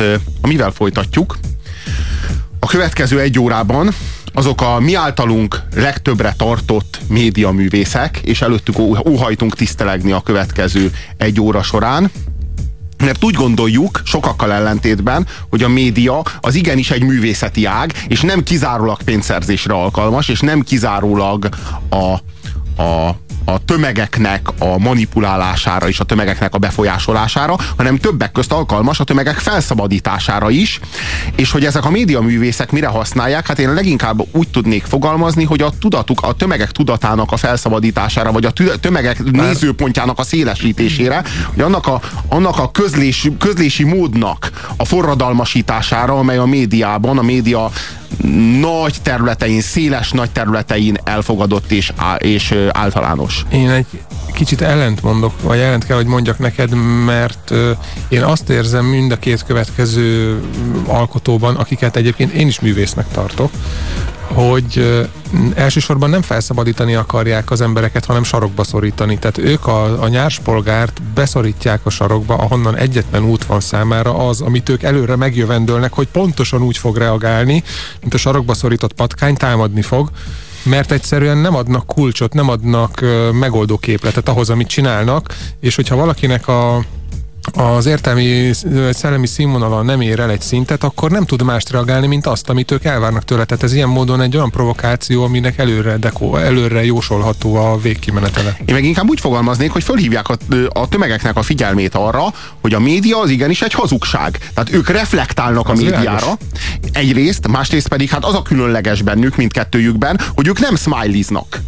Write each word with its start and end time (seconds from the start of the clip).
most 0.00 0.20
amivel 0.40 0.70
folytatjuk, 0.70 1.38
a 2.58 2.66
következő 2.66 3.20
egy 3.20 3.38
órában 3.38 3.94
azok 4.32 4.60
a 4.60 4.80
mi 4.80 4.94
általunk 4.94 5.62
legtöbbre 5.74 6.34
tartott 6.36 7.00
médiaművészek, 7.08 8.20
és 8.24 8.42
előttük 8.42 8.78
óhajtunk 9.08 9.56
tisztelegni 9.56 10.12
a 10.12 10.20
következő 10.20 10.92
egy 11.16 11.40
óra 11.40 11.62
során, 11.62 12.10
mert 13.04 13.24
úgy 13.24 13.34
gondoljuk, 13.34 14.00
sokakkal 14.04 14.52
ellentétben, 14.52 15.26
hogy 15.50 15.62
a 15.62 15.68
média 15.68 16.22
az 16.40 16.54
igenis 16.54 16.90
egy 16.90 17.02
művészeti 17.02 17.64
ág, 17.64 17.92
és 18.08 18.20
nem 18.20 18.42
kizárólag 18.42 19.02
pénzszerzésre 19.02 19.74
alkalmas, 19.74 20.28
és 20.28 20.40
nem 20.40 20.60
kizárólag 20.60 21.48
a, 21.88 22.12
a 22.82 23.16
a 23.44 23.64
tömegeknek 23.64 24.48
a 24.58 24.78
manipulálására 24.78 25.88
és 25.88 26.00
a 26.00 26.04
tömegeknek 26.04 26.54
a 26.54 26.58
befolyásolására, 26.58 27.56
hanem 27.76 27.96
többek 27.96 28.32
közt 28.32 28.52
alkalmas 28.52 29.00
a 29.00 29.04
tömegek 29.04 29.38
felszabadítására 29.38 30.50
is, 30.50 30.80
és 31.36 31.50
hogy 31.50 31.64
ezek 31.64 31.84
a 31.84 31.90
médiaművészek 31.90 32.72
mire 32.72 32.86
használják, 32.86 33.46
hát 33.46 33.58
én 33.58 33.74
leginkább 33.74 34.22
úgy 34.32 34.48
tudnék 34.48 34.84
fogalmazni, 34.84 35.44
hogy 35.44 35.62
a 35.62 35.70
tudatuk, 35.80 36.20
a 36.22 36.32
tömegek 36.32 36.70
tudatának 36.70 37.32
a 37.32 37.36
felszabadítására, 37.36 38.32
vagy 38.32 38.44
a 38.44 38.52
tömegek 38.80 39.22
nézőpontjának 39.22 40.18
a 40.18 40.22
szélesítésére, 40.22 41.22
hogy 41.46 41.60
annak 41.60 41.86
a, 41.86 42.00
annak 42.28 42.58
a 42.58 42.70
közlés, 42.70 43.28
közlési 43.38 43.84
módnak 43.84 44.50
a 44.76 44.84
forradalmasítására, 44.84 46.18
amely 46.18 46.36
a 46.36 46.46
médiában, 46.46 47.18
a 47.18 47.22
média 47.22 47.70
nagy 48.60 48.96
területein, 49.02 49.60
széles 49.60 50.10
nagy 50.10 50.30
területein 50.30 50.96
elfogadott 51.04 51.70
és, 51.70 51.92
és 52.18 52.54
általános. 52.70 53.44
Én 53.52 53.70
egy 53.70 53.86
kicsit 54.32 54.60
ellent 54.60 55.02
mondok, 55.02 55.42
vagy 55.42 55.58
ellent 55.58 55.86
kell, 55.86 55.96
hogy 55.96 56.06
mondjak 56.06 56.38
neked, 56.38 56.74
mert 57.04 57.52
én 58.08 58.22
azt 58.22 58.48
érzem 58.48 58.84
mind 58.84 59.12
a 59.12 59.16
két 59.16 59.44
következő 59.44 60.40
alkotóban, 60.86 61.56
akiket 61.56 61.96
egyébként 61.96 62.32
én 62.32 62.46
is 62.46 62.60
művésznek 62.60 63.06
tartok, 63.12 63.50
hogy 64.34 65.00
elsősorban 65.54 66.10
nem 66.10 66.22
felszabadítani 66.22 66.94
akarják 66.94 67.50
az 67.50 67.60
embereket, 67.60 68.04
hanem 68.04 68.22
sarokba 68.22 68.64
szorítani. 68.64 69.18
Tehát 69.18 69.38
ők 69.38 69.66
a, 69.66 70.02
a 70.02 70.08
nyárspolgárt 70.08 71.02
beszorítják 71.02 71.80
a 71.82 71.90
sarokba, 71.90 72.34
ahonnan 72.34 72.76
egyetlen 72.76 73.24
út 73.24 73.44
van 73.44 73.60
számára 73.60 74.28
az, 74.28 74.40
amit 74.40 74.68
ők 74.68 74.82
előre 74.82 75.16
megjövendölnek, 75.16 75.92
hogy 75.92 76.08
pontosan 76.08 76.62
úgy 76.62 76.76
fog 76.76 76.96
reagálni, 76.96 77.62
mint 78.00 78.14
a 78.14 78.18
sarokba 78.18 78.54
szorított 78.54 78.92
patkány 78.92 79.36
támadni 79.36 79.82
fog, 79.82 80.10
mert 80.62 80.92
egyszerűen 80.92 81.36
nem 81.36 81.54
adnak 81.54 81.86
kulcsot, 81.86 82.32
nem 82.32 82.48
adnak 82.48 83.04
megoldó 83.32 83.78
képletet 83.78 84.28
ahhoz, 84.28 84.50
amit 84.50 84.68
csinálnak, 84.68 85.34
és 85.60 85.74
hogyha 85.74 85.96
valakinek 85.96 86.48
a 86.48 86.84
az 87.54 87.86
értelmi, 87.86 88.50
szellemi 88.90 89.26
színvonala 89.26 89.82
nem 89.82 90.00
ér 90.00 90.20
el 90.20 90.30
egy 90.30 90.40
szintet, 90.40 90.84
akkor 90.84 91.10
nem 91.10 91.24
tud 91.24 91.42
mást 91.42 91.70
reagálni, 91.70 92.06
mint 92.06 92.26
azt, 92.26 92.48
amit 92.48 92.70
ők 92.70 92.84
elvárnak 92.84 93.24
tőle. 93.24 93.44
Tehát 93.44 93.62
ez 93.62 93.72
ilyen 93.72 93.88
módon 93.88 94.20
egy 94.20 94.36
olyan 94.36 94.50
provokáció, 94.50 95.24
aminek 95.24 95.58
előre, 95.58 95.96
deko, 95.96 96.36
előre 96.36 96.84
jósolható 96.84 97.54
a 97.54 97.78
végkimenetele. 97.78 98.56
Én 98.64 98.74
meg 98.74 98.84
inkább 98.84 99.08
úgy 99.08 99.20
fogalmaznék, 99.20 99.70
hogy 99.70 99.82
fölhívják 99.82 100.28
a, 100.28 100.36
a 100.68 100.88
tömegeknek 100.88 101.36
a 101.36 101.42
figyelmét 101.42 101.94
arra, 101.94 102.24
hogy 102.60 102.74
a 102.74 102.80
média 102.80 103.20
az 103.20 103.30
igenis 103.30 103.62
egy 103.62 103.72
hazugság. 103.72 104.38
Tehát 104.54 104.72
ők 104.72 104.88
reflektálnak 104.88 105.68
az 105.68 105.78
a 105.78 105.82
médiára. 105.82 106.02
Világos. 106.02 106.34
Egyrészt, 106.92 107.48
másrészt 107.48 107.88
pedig 107.88 108.08
hát 108.08 108.24
az 108.24 108.34
a 108.34 108.42
különleges 108.42 109.02
bennük, 109.02 109.36
mindkettőjükben, 109.36 110.20
hogy 110.34 110.46
ők 110.46 110.60
nem 110.60 110.76
smileyznak 110.76 111.60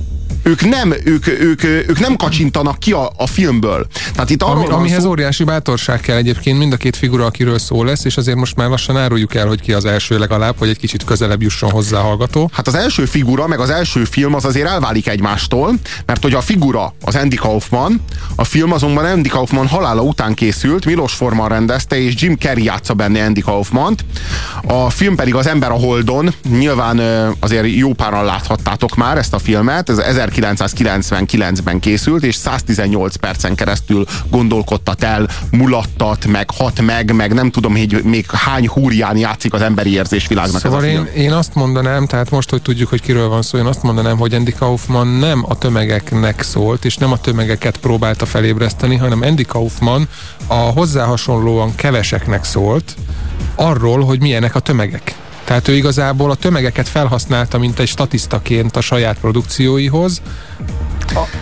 ők 0.43 0.65
nem, 0.65 0.95
ők, 1.05 1.27
ők, 1.27 1.65
ők 1.65 1.99
nem 1.99 2.17
kacsintanak 2.17 2.79
ki 2.79 2.93
a, 2.93 3.13
a 3.17 3.27
filmből. 3.27 3.87
Tehát 4.13 4.31
itt 4.31 4.43
arról 4.43 4.65
Ami, 4.65 4.73
amihez 4.73 5.03
szó... 5.03 5.09
óriási 5.09 5.45
bátorság 5.45 6.01
kell 6.01 6.17
egyébként 6.17 6.59
mind 6.59 6.73
a 6.73 6.77
két 6.77 6.97
figura, 6.97 7.25
akiről 7.25 7.59
szó 7.59 7.85
lesz, 7.85 8.05
és 8.05 8.17
azért 8.17 8.37
most 8.37 8.57
már 8.57 8.69
lassan 8.69 8.97
áruljuk 8.97 9.35
el, 9.35 9.47
hogy 9.47 9.61
ki 9.61 9.73
az 9.73 9.85
első 9.85 10.19
legalább, 10.19 10.55
hogy 10.59 10.69
egy 10.69 10.79
kicsit 10.79 11.05
közelebb 11.05 11.43
jusson 11.43 11.71
hozzá 11.71 11.99
a 11.99 12.03
hallgató. 12.03 12.51
Hát 12.53 12.67
az 12.67 12.75
első 12.75 13.05
figura, 13.05 13.47
meg 13.47 13.61
az 13.61 13.71
első 13.71 14.05
film 14.05 14.35
az 14.35 14.45
azért 14.45 14.69
elválik 14.69 15.09
egymástól, 15.09 15.75
mert 16.07 16.23
hogy 16.23 16.35
a 16.35 16.41
figura 16.41 16.95
az 17.05 17.15
Andy 17.15 17.37
Kaufman, 17.37 18.01
a 18.35 18.45
film 18.45 18.73
azonban 18.73 19.05
Andy 19.05 19.29
Kaufman 19.29 19.67
halála 19.67 20.03
után 20.03 20.35
készült, 20.35 20.85
Milos 20.85 21.13
Forman 21.13 21.49
rendezte, 21.49 22.01
és 22.01 22.15
Jim 22.23 22.37
Carrey 22.37 22.65
játsza 22.65 22.95
benne 22.95 23.25
Andy 23.25 23.41
Kaufmant. 23.41 24.05
A 24.67 24.91
film 24.91 25.17
pedig 25.17 25.35
az 25.35 25.47
Ember 25.47 25.71
a 25.71 25.75
Holdon, 25.75 26.35
nyilván 26.49 27.01
azért 27.41 27.67
jó 27.77 27.93
páran 27.93 28.25
láthattátok 28.25 28.95
már 28.95 29.19
ezt 29.19 29.35
a 29.35 29.39
filmet, 29.39 29.89
ez 29.89 29.99
1999-ben 30.37 31.81
készült, 31.81 32.25
és 32.25 32.35
118 32.35 33.17
percen 33.17 33.55
keresztül 33.55 34.05
gondolkodtat 34.31 35.03
el, 35.03 35.29
mulattat, 35.51 36.27
meg 36.27 36.51
hat 36.51 36.81
meg, 36.81 37.15
meg 37.15 37.33
nem 37.33 37.51
tudom, 37.51 37.77
hogy 37.77 38.01
még 38.05 38.31
hány 38.31 38.69
húrián 38.69 39.17
játszik 39.17 39.53
az 39.53 39.61
emberi 39.61 39.93
érzésvilágnak 39.93 40.61
szóval 40.61 40.79
ez 40.79 40.85
a 40.85 40.89
film. 40.89 41.07
Én, 41.15 41.23
én 41.23 41.33
azt 41.33 41.55
mondanám, 41.55 42.07
tehát 42.07 42.31
most, 42.31 42.51
hogy 42.51 42.63
tudjuk, 42.63 42.89
hogy 42.89 43.01
kiről 43.01 43.29
van 43.29 43.43
szó, 43.43 43.59
én 43.59 43.67
azt 43.67 43.83
mondanám, 43.83 44.17
hogy 44.17 44.35
Andy 44.35 44.53
Kaufman 44.53 45.07
nem 45.07 45.45
a 45.49 45.59
tömegeknek 45.59 46.43
szólt, 46.43 46.85
és 46.85 46.97
nem 46.97 47.13
a 47.13 47.19
tömegeket 47.19 47.77
próbálta 47.77 48.27
felébreszteni, 48.27 48.97
hanem 48.97 49.23
Andy 49.23 49.45
Kaufman 49.45 50.09
a 50.47 50.55
hozzá 50.55 51.05
hasonlóan 51.05 51.75
keveseknek 51.75 52.45
szólt, 52.45 52.95
arról, 53.55 54.05
hogy 54.05 54.21
milyenek 54.21 54.55
a 54.55 54.61
tömegek. 54.61 55.15
Tehát 55.53 55.69
ő 55.69 55.75
igazából 55.75 56.31
a 56.31 56.35
tömegeket 56.35 56.89
felhasználta, 56.89 57.59
mint 57.59 57.79
egy 57.79 57.89
statisztaként 57.89 58.77
a 58.77 58.81
saját 58.81 59.19
produkcióihoz, 59.19 60.23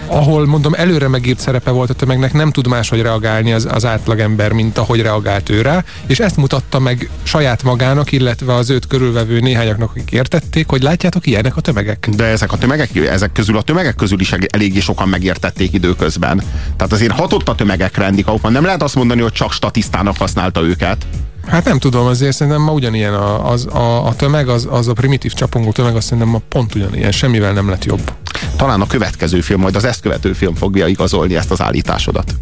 ahol 0.07 0.47
mondom 0.47 0.75
előre 0.75 1.09
megírt 1.09 1.39
szerepe 1.39 1.71
volt 1.71 1.91
a 1.91 1.95
tömegnek, 1.95 2.33
nem 2.33 2.51
tud 2.51 2.67
máshogy 2.67 3.03
reagálni 3.03 3.53
az, 3.53 3.69
az 3.71 3.85
átlagember, 3.85 4.53
mint 4.53 4.79
ahogy 4.79 5.01
reagált 5.01 5.49
ő 5.49 5.63
rá, 5.63 5.85
és 6.07 6.19
ezt 6.19 6.37
mutatta 6.37 6.79
meg 6.79 7.11
saját 7.23 7.63
magának, 7.63 8.13
illetve 8.13 8.55
az 8.55 8.71
őt 8.71 8.87
körülvevő 8.87 9.41
néhányaknak, 9.41 9.91
akik 9.91 10.11
értették, 10.11 10.69
hogy 10.69 10.83
látjátok, 10.83 11.27
ilyenek 11.27 11.57
a 11.57 11.61
tömegek. 11.61 12.09
De 12.17 12.25
ezek 12.25 12.53
a 12.53 12.59
tömegek, 12.59 12.97
ezek 12.97 13.33
közül 13.33 13.57
a 13.57 13.63
tömegek 13.63 13.95
közül 13.95 14.21
is 14.21 14.33
eléggé 14.33 14.81
sokan 14.81 15.09
megértették 15.09 15.73
időközben. 15.73 16.43
Tehát 16.77 16.93
azért 16.93 17.13
hatott 17.13 17.49
a 17.49 17.55
tömegekre 17.55 18.05
Andy 18.05 18.23
Kaufman. 18.23 18.53
Nem 18.53 18.65
lehet 18.65 18.83
azt 18.83 18.95
mondani, 18.95 19.21
hogy 19.21 19.33
csak 19.33 19.53
statisztának 19.53 20.17
használta 20.17 20.61
őket. 20.63 21.07
Hát 21.47 21.65
nem 21.65 21.79
tudom, 21.79 22.07
azért 22.07 22.37
szerintem 22.37 22.63
ma 22.63 22.73
ugyanilyen 22.73 23.15
a, 23.15 23.51
az, 23.51 23.67
a, 23.67 24.07
a 24.07 24.15
tömeg, 24.15 24.49
az, 24.49 24.69
az 24.71 24.89
a 24.89 24.93
primitív 24.93 25.33
csapongó 25.33 25.73
tömeg, 25.73 25.97
azt 25.97 26.05
szerintem 26.07 26.29
ma 26.29 26.41
pont 26.49 26.75
ugyanilyen, 26.75 27.13
semmivel 27.13 27.53
nem 27.53 27.69
lett 27.69 27.85
jobb. 27.85 28.13
Talán 28.57 28.81
a 28.81 28.87
következő 28.87 29.41
film, 29.41 29.61
majd 29.61 29.77
az 29.77 29.85
ezt 29.85 30.01
követő 30.01 30.33
film 30.33 30.55
fogja 30.55 30.87
igazolni 30.87 31.37
ezt 31.37 31.51
az 31.51 31.61
állításodat. 31.61 32.35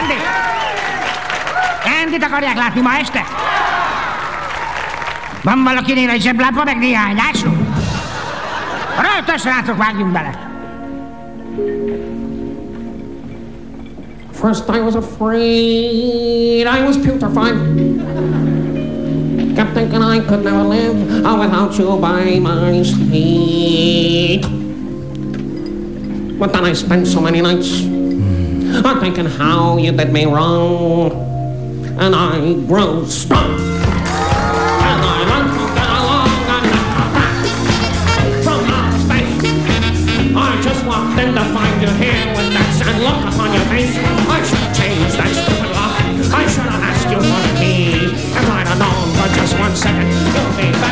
Andy! 0.00 0.14
Andy-t 2.04 2.24
akarják 2.24 2.56
látni 2.56 2.80
ma 2.80 2.90
este? 3.00 3.24
Van 5.42 5.62
valakinél 5.62 6.08
egy 6.08 6.22
zseblámpa, 6.22 6.64
meg 6.64 6.78
néhány 6.78 7.18
ásó? 7.32 7.48
Rögtön, 9.00 9.38
srácok, 9.38 9.76
vágjunk 9.76 10.12
bele! 10.12 10.53
First 14.44 14.68
I 14.68 14.80
was 14.80 14.94
afraid, 14.94 16.66
I 16.66 16.86
was 16.86 16.98
petrified. 16.98 17.56
Kept 19.56 19.72
thinking 19.72 20.02
I 20.02 20.20
could 20.20 20.44
never 20.44 20.62
live 20.62 20.98
without 21.00 21.72
you 21.78 21.96
by 21.96 22.38
my 22.40 22.82
side. 22.82 24.44
But 26.38 26.52
then 26.52 26.64
I 26.66 26.74
spent 26.74 27.06
so 27.06 27.22
many 27.22 27.40
nights 27.40 27.70
mm. 27.88 29.00
thinking 29.00 29.24
how 29.24 29.78
you 29.78 29.92
did 29.92 30.12
me 30.12 30.26
wrong. 30.26 31.10
And 31.98 32.14
I 32.14 32.52
grew 32.68 33.06
strong. 33.06 33.73
and 41.24 41.36
to 41.36 41.44
find 41.56 41.80
you 41.80 41.88
here 41.96 42.20
with 42.36 42.52
that 42.52 42.68
sad 42.76 43.00
look 43.00 43.24
upon 43.32 43.48
your 43.56 43.64
face. 43.72 43.96
I 44.28 44.44
should 44.44 44.60
have 44.60 44.76
changed 44.76 45.16
that 45.16 45.32
stupid 45.32 45.72
lock. 45.72 45.96
I 46.36 46.44
should 46.52 46.68
have 46.68 46.84
asked 46.84 47.08
you 47.08 47.16
for 47.16 47.40
the 47.40 47.52
key. 47.56 48.12
If 48.12 48.44
I'd 48.44 48.68
have 48.68 48.78
known 48.78 49.08
for 49.16 49.28
just 49.32 49.56
one 49.56 49.74
second, 49.74 50.04
you'll 50.04 50.52
be 50.60 50.83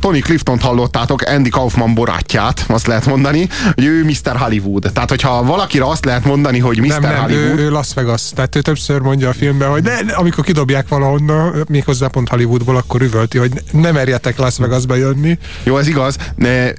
Tony 0.00 0.20
Clifton 0.20 0.60
hallottátok, 0.60 1.22
Andy 1.22 1.48
Kaufman 1.48 1.94
borátját, 1.94 2.64
azt 2.68 2.86
lehet 2.86 3.06
mondani, 3.06 3.48
hogy 3.74 3.84
ő 3.84 4.04
Mr. 4.04 4.36
Hollywood. 4.36 4.90
Tehát, 4.92 5.08
hogyha 5.08 5.44
valakire 5.44 5.84
azt 5.88 6.04
lehet 6.04 6.24
mondani, 6.24 6.58
hogy 6.58 6.78
Mr. 6.78 6.86
Nem, 6.86 7.00
nem, 7.00 7.20
Hollywood... 7.20 7.58
ő, 7.58 7.62
ő 7.62 7.70
Las 7.70 7.94
Vegas. 7.94 8.22
Tehát 8.34 8.56
ő 8.56 8.60
többször 8.60 9.00
mondja 9.00 9.28
a 9.28 9.32
filmben, 9.32 9.70
hogy 9.70 9.82
ne, 9.82 10.14
amikor 10.14 10.44
kidobják 10.44 10.88
valahonnan, 10.88 11.64
méghozzá 11.68 12.06
pont 12.06 12.28
Hollywoodból, 12.28 12.76
akkor 12.76 13.02
üvölti, 13.02 13.38
hogy 13.38 13.52
ne 13.70 13.90
merjetek 13.90 14.38
Las 14.38 14.58
Vegasba 14.58 14.94
jönni. 14.94 15.38
Jó, 15.62 15.78
ez 15.78 15.88
igaz. 15.88 16.16
Ne, 16.36 16.70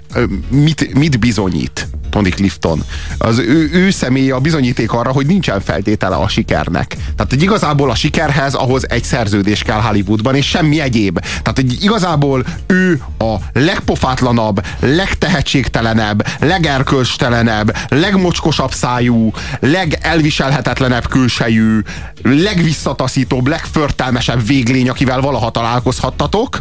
mit, 0.50 0.94
mit 0.94 1.20
bizonyít 1.20 1.88
Tony 2.16 2.32
Clifton? 2.32 2.84
Az 3.18 3.38
ő, 3.38 3.70
ő 3.74 3.90
személye 3.90 4.34
a 4.36 4.40
bizonyíték 4.40 4.92
arra, 4.92 5.12
hogy 5.12 5.26
nincsen 5.26 5.62
feltétele 5.62 6.16
a 6.16 6.28
sikernek. 6.28 6.88
Tehát, 7.16 7.28
hogy 7.30 7.42
igazából 7.42 7.90
a 7.90 7.96
sikerhez 7.96 8.54
ahhoz 8.54 8.90
egy 8.90 9.04
szerződés 9.04 9.62
kell 9.64 9.82
Hollywoodban, 9.82 10.36
és 10.36 10.46
semmi 10.46 10.80
egyéb. 10.80 11.20
Tehát, 11.20 11.54
hogy 11.56 11.84
igazából 11.84 12.46
ő 12.68 13.02
a 13.18 13.36
legpofátlanabb, 13.54 14.66
legtehetségtelenebb, 14.80 16.28
legerkölcstelenebb, 16.40 17.78
legmocskosabb 17.90 18.72
szájú, 18.74 19.32
legelviselhetetlenebb 19.60 21.08
külsejű, 21.08 21.80
legvisszataszítóbb, 22.24 23.48
legförtelmesebb 23.48 24.48
véglény, 24.48 24.90
akivel 24.90 25.22
valaha 25.22 25.50
találkozhattatok. 25.50 26.60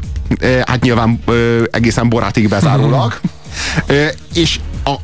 Hát 0.66 0.82
nyilván 0.82 1.24
egészen 1.70 2.08
borátig 2.08 2.48
bezárólag. 2.48 3.20
és 4.32 4.60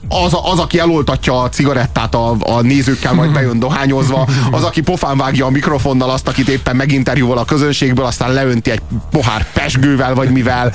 az, 0.09 0.37
az, 0.43 0.59
aki 0.59 0.79
eloltatja 0.79 1.43
a 1.43 1.49
cigarettát 1.49 2.15
a, 2.15 2.37
a 2.41 2.61
nézőkkel, 2.61 3.13
majd 3.13 3.33
bejön 3.33 3.59
dohányozva, 3.59 4.29
az, 4.51 4.65
aki 4.65 4.81
pofán 4.81 5.17
vágja 5.17 5.47
a 5.47 5.51
mikrofonnal 5.51 6.11
azt, 6.11 6.29
akit 6.29 6.49
éppen 6.49 6.77
meginterjúval 6.77 7.39
a 7.39 7.45
közönségből, 7.45 8.05
aztán 8.05 8.33
leönti 8.33 8.71
egy 8.71 8.81
pohár 9.11 9.47
pesgővel, 9.53 10.15
vagy 10.15 10.31
mivel. 10.31 10.73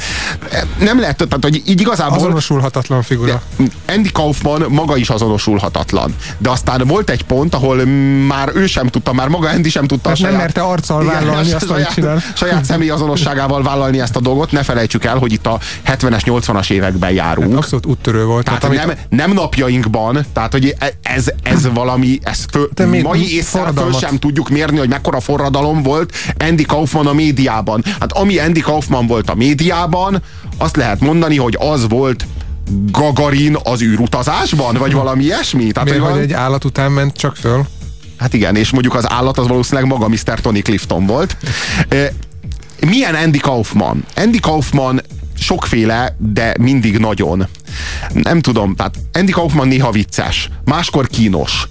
Nem 0.79 0.99
lehet, 0.99 1.15
tehát, 1.15 1.43
hogy 1.43 1.61
így 1.65 1.81
igazából... 1.81 2.17
Azonosulhatatlan 2.17 3.01
figura. 3.01 3.41
Andy 3.87 4.11
Kaufman 4.11 4.65
maga 4.69 4.97
is 4.97 5.09
azonosulhatatlan. 5.09 6.15
De 6.37 6.49
aztán 6.49 6.83
volt 6.87 7.09
egy 7.09 7.23
pont, 7.23 7.55
ahol 7.55 7.85
már 8.27 8.51
ő 8.53 8.65
sem 8.65 8.87
tudta, 8.87 9.13
már 9.13 9.27
maga 9.27 9.49
Andy 9.49 9.69
sem 9.69 9.87
tudta. 9.87 10.09
Hát 10.09 10.17
saját, 10.17 10.31
nem 10.31 10.41
merte 10.41 10.61
arccal 10.61 11.03
igen, 11.03 11.25
vállalni 11.25 11.51
azt, 11.53 11.67
saját, 11.67 11.93
csinál. 11.93 12.23
Saját 12.33 12.65
személyazonosságával 12.65 13.63
vállalni 13.63 13.99
ezt 13.99 14.15
a 14.15 14.19
dolgot. 14.19 14.51
Ne 14.51 14.63
felejtsük 14.63 15.05
el, 15.05 15.17
hogy 15.17 15.31
itt 15.31 15.45
a 15.45 15.59
70-es, 15.87 16.21
80-as 16.25 16.69
években 16.69 17.11
járunk. 17.11 17.49
Hát 17.49 17.57
abszolút 17.57 17.85
úttörő 17.85 18.25
volt. 18.25 18.45
Tehát, 18.45 18.59
tehát 18.59 18.85
nem, 18.85 18.94
nem 19.09 19.33
napjainkban, 19.33 20.25
tehát 20.33 20.51
hogy 20.51 20.75
e- 20.79 20.93
ez, 21.01 21.31
ez 21.43 21.69
valami, 21.73 22.19
ez 22.23 22.45
föl, 22.51 22.69
mai 23.01 23.35
észre 23.35 23.71
föl 23.75 23.93
sem 23.93 24.17
tudjuk 24.19 24.49
mérni, 24.49 24.77
hogy 24.77 24.89
mekkora 24.89 25.19
forradalom 25.19 25.83
volt 25.83 26.13
Andy 26.37 26.63
Kaufman 26.63 27.07
a 27.07 27.13
médiában. 27.13 27.83
Hát 27.99 28.11
ami 28.11 28.37
Andy 28.37 28.59
Kaufman 28.59 29.07
volt 29.07 29.29
a 29.29 29.35
médiában, 29.35 30.21
azt 30.57 30.75
lehet 30.75 30.99
mondani, 30.99 31.37
hogy 31.37 31.57
az 31.59 31.87
volt 31.87 32.25
Gagarin 32.91 33.57
az 33.63 33.81
űrutazásban, 33.81 34.75
vagy 34.75 34.93
valami 34.93 35.23
ilyesmi? 35.23 35.71
Tehát, 35.71 35.89
Miért, 35.89 36.03
hogy, 36.03 36.13
hogy 36.13 36.21
egy 36.21 36.33
állat 36.33 36.63
után 36.63 36.91
ment 36.91 37.17
csak 37.17 37.35
föl? 37.35 37.65
Hát 38.17 38.33
igen, 38.33 38.55
és 38.55 38.71
mondjuk 38.71 38.95
az 38.95 39.09
állat 39.09 39.37
az 39.37 39.47
valószínűleg 39.47 39.89
maga 39.89 40.07
Mr. 40.07 40.41
Tony 40.41 40.61
Clifton 40.61 41.05
volt. 41.05 41.37
Milyen 42.79 43.15
Andy 43.15 43.37
Kaufman? 43.37 44.05
Andy 44.15 44.39
Kaufman 44.39 45.01
sokféle, 45.37 46.15
de 46.19 46.55
mindig 46.59 46.97
nagyon. 46.97 47.47
Nem 48.13 48.41
tudom, 48.41 48.75
tehát 48.75 48.95
Andy 49.13 49.31
Kaufman 49.31 49.67
néha 49.67 49.91
vicces, 49.91 50.49
máskor 50.65 51.07
kínos, 51.07 51.67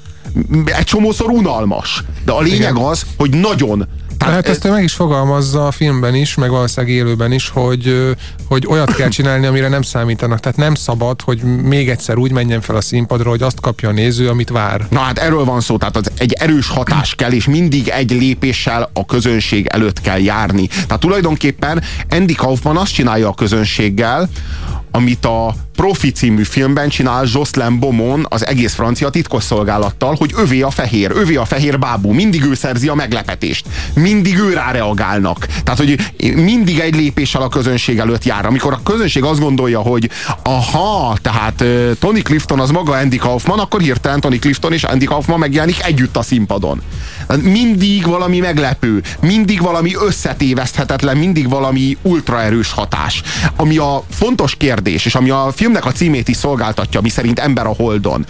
egy 0.64 0.84
csomószor 0.84 1.30
unalmas, 1.30 2.04
de 2.24 2.32
a 2.32 2.40
lényeg 2.40 2.58
Igen. 2.58 2.76
az, 2.76 3.06
hogy 3.16 3.30
nagyon 3.30 3.88
tehát 4.18 4.34
hát 4.34 4.48
ezt 4.48 4.64
ő 4.64 4.70
meg 4.70 4.82
is 4.82 4.92
fogalmazza 4.92 5.66
a 5.66 5.70
filmben 5.70 6.14
is, 6.14 6.34
meg 6.34 6.50
valószínűleg 6.50 6.96
élőben 6.96 7.32
is, 7.32 7.48
hogy, 7.48 8.14
hogy 8.48 8.66
olyat 8.66 8.94
kell 8.94 9.08
csinálni, 9.08 9.46
amire 9.46 9.68
nem 9.68 9.82
számítanak. 9.82 10.40
Tehát 10.40 10.58
nem 10.58 10.74
szabad, 10.74 11.20
hogy 11.22 11.42
még 11.42 11.88
egyszer 11.88 12.16
úgy 12.16 12.32
menjen 12.32 12.60
fel 12.60 12.76
a 12.76 12.80
színpadra, 12.80 13.30
hogy 13.30 13.42
azt 13.42 13.60
kapja 13.60 13.88
a 13.88 13.92
néző, 13.92 14.28
amit 14.28 14.50
vár. 14.50 14.86
Na 14.90 14.98
hát 14.98 15.18
erről 15.18 15.44
van 15.44 15.60
szó, 15.60 15.76
tehát 15.76 15.96
az 15.96 16.10
egy 16.18 16.32
erős 16.32 16.68
hatás 16.68 17.14
kell, 17.14 17.32
és 17.32 17.46
mindig 17.46 17.88
egy 17.88 18.10
lépéssel 18.10 18.90
a 18.92 19.04
közönség 19.04 19.66
előtt 19.66 20.00
kell 20.00 20.20
járni. 20.20 20.66
Tehát 20.66 21.00
tulajdonképpen 21.00 21.82
Andy 22.10 22.34
Kaufman 22.34 22.76
azt 22.76 22.92
csinálja 22.92 23.28
a 23.28 23.34
közönséggel, 23.34 24.28
amit 24.94 25.24
a 25.24 25.54
Profi 25.76 26.10
című 26.10 26.42
filmben 26.42 26.88
csinál 26.88 27.26
Jocelyn 27.32 27.78
Beaumont 27.78 28.26
az 28.28 28.46
egész 28.46 28.74
francia 28.74 29.10
titkosszolgálattal, 29.10 30.14
hogy 30.14 30.30
övé 30.36 30.60
a 30.60 30.70
fehér, 30.70 31.10
övé 31.14 31.36
a 31.36 31.44
fehér 31.44 31.78
bábú, 31.78 32.12
mindig 32.12 32.44
ő 32.44 32.54
szerzi 32.54 32.88
a 32.88 32.94
meglepetést, 32.94 33.66
mindig 33.94 34.38
ő 34.38 34.52
rá 34.52 34.70
reagálnak. 34.70 35.46
Tehát, 35.46 35.78
hogy 35.78 35.96
mindig 36.34 36.78
egy 36.78 36.94
lépéssel 36.94 37.42
a 37.42 37.48
közönség 37.48 37.98
előtt 37.98 38.24
jár. 38.24 38.46
Amikor 38.46 38.72
a 38.72 38.80
közönség 38.82 39.24
azt 39.24 39.40
gondolja, 39.40 39.80
hogy 39.80 40.10
aha, 40.42 41.16
tehát 41.34 41.64
Tony 41.98 42.22
Clifton 42.22 42.60
az 42.60 42.70
maga 42.70 42.92
Andy 42.92 43.16
Kaufman, 43.16 43.58
akkor 43.58 43.80
hirtelen 43.80 44.20
Tony 44.20 44.38
Clifton 44.38 44.72
és 44.72 44.84
Andy 44.84 45.04
Kaufman 45.04 45.38
megjelenik 45.38 45.84
együtt 45.84 46.16
a 46.16 46.22
színpadon. 46.22 46.82
Mindig 47.42 48.06
valami 48.06 48.38
meglepő, 48.38 49.02
mindig 49.20 49.60
valami 49.60 49.94
összetéveszthetetlen, 50.06 51.16
mindig 51.16 51.48
valami 51.48 51.96
ultraerős 52.02 52.72
hatás. 52.72 53.22
Ami 53.56 53.76
a 53.76 54.02
fontos 54.10 54.54
kérdés, 54.54 55.04
és 55.04 55.14
ami 55.14 55.30
a 55.30 55.52
filmnek 55.54 55.84
a 55.84 55.92
címét 55.92 56.28
is 56.28 56.36
szolgáltatja, 56.36 57.00
mi 57.00 57.08
szerint 57.08 57.38
Ember 57.38 57.66
a 57.66 57.74
Holdon. 57.76 58.26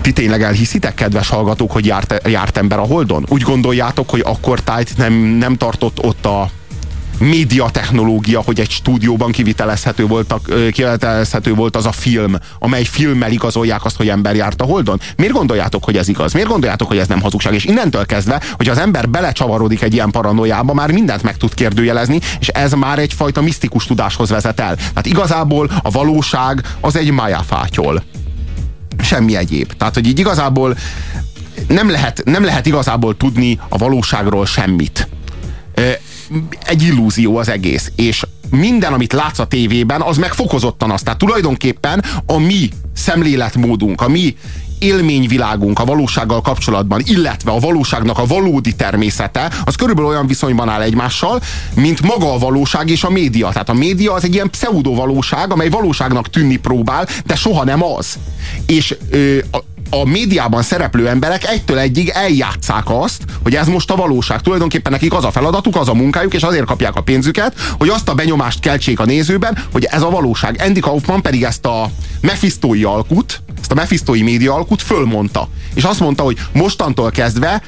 Ti 0.00 0.12
tényleg 0.12 0.42
elhiszitek, 0.42 0.94
kedves 0.94 1.28
hallgatók, 1.28 1.72
hogy 1.72 1.86
járt, 1.86 2.28
járt 2.28 2.56
ember 2.56 2.78
a 2.78 2.82
Holdon? 2.82 3.26
Úgy 3.28 3.42
gondoljátok, 3.42 4.10
hogy 4.10 4.22
akkor 4.24 4.60
tájt 4.60 4.96
nem, 4.96 5.12
nem 5.12 5.56
tartott 5.56 6.04
ott 6.04 6.26
a 6.26 6.50
média 7.18 7.68
technológia, 7.70 8.40
hogy 8.40 8.60
egy 8.60 8.70
stúdióban 8.70 9.30
kivitelezhető 9.30 10.06
volt, 10.06 10.32
a, 10.32 10.40
kivitelezhető 10.72 11.54
volt 11.54 11.76
az 11.76 11.86
a 11.86 11.92
film, 11.92 12.36
amely 12.58 12.84
filmmel 12.84 13.30
igazolják 13.30 13.84
azt, 13.84 13.96
hogy 13.96 14.08
ember 14.08 14.34
járt 14.34 14.60
a 14.60 14.64
Holdon. 14.64 15.00
Miért 15.16 15.32
gondoljátok, 15.32 15.84
hogy 15.84 15.96
ez 15.96 16.08
igaz? 16.08 16.32
Miért 16.32 16.48
gondoljátok, 16.48 16.88
hogy 16.88 16.98
ez 16.98 17.08
nem 17.08 17.20
hazugság? 17.20 17.54
És 17.54 17.64
innentől 17.64 18.06
kezdve, 18.06 18.40
hogy 18.52 18.68
az 18.68 18.78
ember 18.78 19.08
belecsavarodik 19.08 19.82
egy 19.82 19.92
ilyen 19.92 20.10
paranoiába, 20.10 20.74
már 20.74 20.90
mindent 20.90 21.22
meg 21.22 21.36
tud 21.36 21.54
kérdőjelezni, 21.54 22.20
és 22.40 22.48
ez 22.48 22.72
már 22.72 22.98
egyfajta 22.98 23.40
misztikus 23.40 23.84
tudáshoz 23.84 24.30
vezet 24.30 24.60
el. 24.60 24.76
Tehát 24.76 25.06
igazából 25.06 25.70
a 25.82 25.90
valóság 25.90 26.66
az 26.80 26.96
egy 26.96 27.10
májáfátyol. 27.10 28.02
Semmi 29.02 29.36
egyéb. 29.36 29.72
Tehát, 29.72 29.94
hogy 29.94 30.06
így 30.06 30.18
igazából 30.18 30.76
nem 31.68 31.90
lehet, 31.90 32.22
nem 32.24 32.44
lehet 32.44 32.66
igazából 32.66 33.16
tudni 33.16 33.58
a 33.68 33.78
valóságról 33.78 34.46
semmit 34.46 35.08
egy 36.66 36.82
illúzió 36.82 37.36
az 37.36 37.48
egész, 37.48 37.92
és 37.96 38.26
minden, 38.50 38.92
amit 38.92 39.12
látsz 39.12 39.38
a 39.38 39.46
tévében, 39.46 40.00
az 40.00 40.16
meg 40.16 40.32
fokozottan 40.32 40.90
az. 40.90 41.02
Tehát 41.02 41.18
tulajdonképpen 41.18 42.04
a 42.26 42.38
mi 42.38 42.68
szemléletmódunk, 42.94 44.00
a 44.00 44.08
mi 44.08 44.36
élményvilágunk 44.78 45.78
a 45.78 45.84
valósággal 45.84 46.40
kapcsolatban, 46.40 47.02
illetve 47.04 47.50
a 47.50 47.58
valóságnak 47.58 48.18
a 48.18 48.26
valódi 48.26 48.74
természete, 48.74 49.52
az 49.64 49.74
körülbelül 49.74 50.10
olyan 50.10 50.26
viszonyban 50.26 50.68
áll 50.68 50.80
egymással, 50.80 51.40
mint 51.74 52.02
maga 52.02 52.32
a 52.32 52.38
valóság 52.38 52.90
és 52.90 53.04
a 53.04 53.10
média. 53.10 53.48
Tehát 53.48 53.68
a 53.68 53.74
média 53.74 54.12
az 54.12 54.24
egy 54.24 54.34
ilyen 54.34 54.50
pseudo 54.50 54.94
valóság, 54.94 55.52
amely 55.52 55.68
valóságnak 55.68 56.30
tűnni 56.30 56.56
próbál, 56.56 57.08
de 57.26 57.34
soha 57.34 57.64
nem 57.64 57.82
az. 57.82 58.18
És 58.66 58.96
ö, 59.10 59.38
a, 59.52 59.58
a 60.00 60.04
médiában 60.04 60.62
szereplő 60.62 61.08
emberek 61.08 61.48
egytől 61.48 61.78
egyig 61.78 62.08
eljátszák 62.08 62.84
azt, 62.86 63.22
hogy 63.42 63.54
ez 63.54 63.66
most 63.66 63.90
a 63.90 63.96
valóság. 63.96 64.40
Tulajdonképpen 64.40 64.92
nekik 64.92 65.12
az 65.12 65.24
a 65.24 65.30
feladatuk, 65.30 65.76
az 65.76 65.88
a 65.88 65.94
munkájuk, 65.94 66.34
és 66.34 66.42
azért 66.42 66.64
kapják 66.64 66.94
a 66.96 67.02
pénzüket, 67.02 67.54
hogy 67.78 67.88
azt 67.88 68.08
a 68.08 68.14
benyomást 68.14 68.60
keltsék 68.60 69.00
a 69.00 69.04
nézőben, 69.04 69.58
hogy 69.72 69.84
ez 69.84 70.02
a 70.02 70.10
valóság. 70.10 70.62
Andy 70.66 70.80
Kaufman 70.80 71.22
pedig 71.22 71.42
ezt 71.42 71.66
a 71.66 71.90
mefisztói 72.20 72.84
alkut, 72.84 73.42
ezt 73.60 73.70
a 73.70 73.74
mefisztói 73.74 74.22
média 74.22 74.54
alkut 74.54 74.82
fölmondta. 74.82 75.48
És 75.74 75.82
azt 75.82 76.00
mondta, 76.00 76.22
hogy 76.22 76.38
mostantól 76.52 77.10
kezdve 77.10 77.62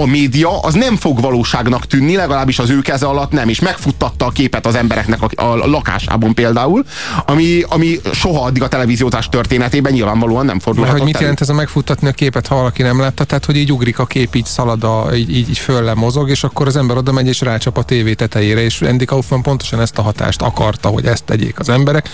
a 0.00 0.06
média 0.06 0.60
az 0.60 0.74
nem 0.74 0.96
fog 0.96 1.20
valóságnak 1.20 1.86
tűnni, 1.86 2.16
legalábbis 2.16 2.58
az 2.58 2.70
ő 2.70 2.80
keze 2.80 3.06
alatt 3.06 3.30
nem, 3.30 3.48
és 3.48 3.60
megfuttatta 3.60 4.24
a 4.26 4.30
képet 4.30 4.66
az 4.66 4.74
embereknek 4.74 5.22
a, 5.22 5.42
a 5.42 5.66
lakásában 5.66 6.34
például, 6.34 6.84
ami, 7.26 7.64
ami 7.68 8.00
soha 8.12 8.44
addig 8.44 8.62
a 8.62 8.68
televíziózás 8.68 9.28
történetében 9.28 9.92
nyilvánvalóan 9.92 10.44
nem 10.44 10.58
fordulhatott 10.58 11.00
Hogy 11.00 11.10
mit 11.10 11.20
jelent 11.20 11.40
ez 11.40 11.48
a 11.48 11.54
megfuttatni 11.54 12.08
a 12.08 12.12
képet, 12.12 12.46
ha 12.46 12.54
valaki 12.54 12.82
nem 12.82 13.00
látta? 13.00 13.24
Tehát, 13.24 13.44
hogy 13.44 13.56
így 13.56 13.72
ugrik 13.72 13.98
a 13.98 14.06
kép, 14.06 14.34
így 14.34 14.46
szalad, 14.46 14.84
a, 14.84 15.08
így, 15.14 15.30
így, 15.30 15.48
így 15.48 15.58
fölle 15.58 15.94
mozog, 15.94 16.30
és 16.30 16.44
akkor 16.44 16.66
az 16.66 16.76
ember 16.76 16.96
oda 16.96 17.12
megy 17.12 17.26
és 17.26 17.40
rácsap 17.40 17.76
a 17.76 17.82
tévé 17.82 18.14
tetejére, 18.14 18.60
és 18.60 18.80
Andy 18.80 19.04
Kaufman 19.04 19.42
pontosan 19.42 19.80
ezt 19.80 19.98
a 19.98 20.02
hatást 20.02 20.42
akarta, 20.42 20.88
hogy 20.88 21.06
ezt 21.06 21.24
tegyék 21.24 21.58
az 21.58 21.68
emberek. 21.68 22.08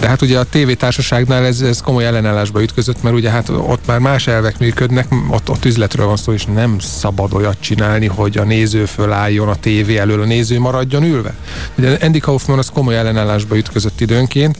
De 0.00 0.08
hát 0.08 0.22
ugye 0.22 0.38
a 0.38 0.44
tévétársaságnál 0.44 1.44
ez, 1.44 1.60
ez 1.60 1.80
komoly 1.80 2.06
ellenállásba 2.06 2.62
ütközött, 2.62 3.02
mert 3.02 3.14
ugye 3.14 3.30
hát 3.30 3.48
ott 3.48 3.86
már 3.86 3.98
más 3.98 4.26
elvek 4.26 4.58
működnek, 4.58 5.06
ott, 5.30 5.50
ott 5.50 5.64
üzletről 5.64 6.06
van 6.06 6.16
szó, 6.16 6.32
és 6.32 6.44
nem 6.44 6.78
szabad 6.78 7.32
olyat 7.32 7.56
csinálni, 7.60 8.06
hogy 8.06 8.38
a 8.38 8.44
néző 8.44 8.84
fölálljon 8.84 9.48
a 9.48 9.54
tévé 9.54 9.96
elől, 9.96 10.22
a 10.22 10.24
néző 10.24 10.58
maradjon 10.58 11.02
ülve. 11.02 11.34
Ugye 11.78 11.98
Andy 12.00 12.18
Kaufman 12.18 12.58
az 12.58 12.68
komoly 12.68 12.96
ellenállásba 12.96 13.56
ütközött 13.56 14.00
időnként, 14.00 14.58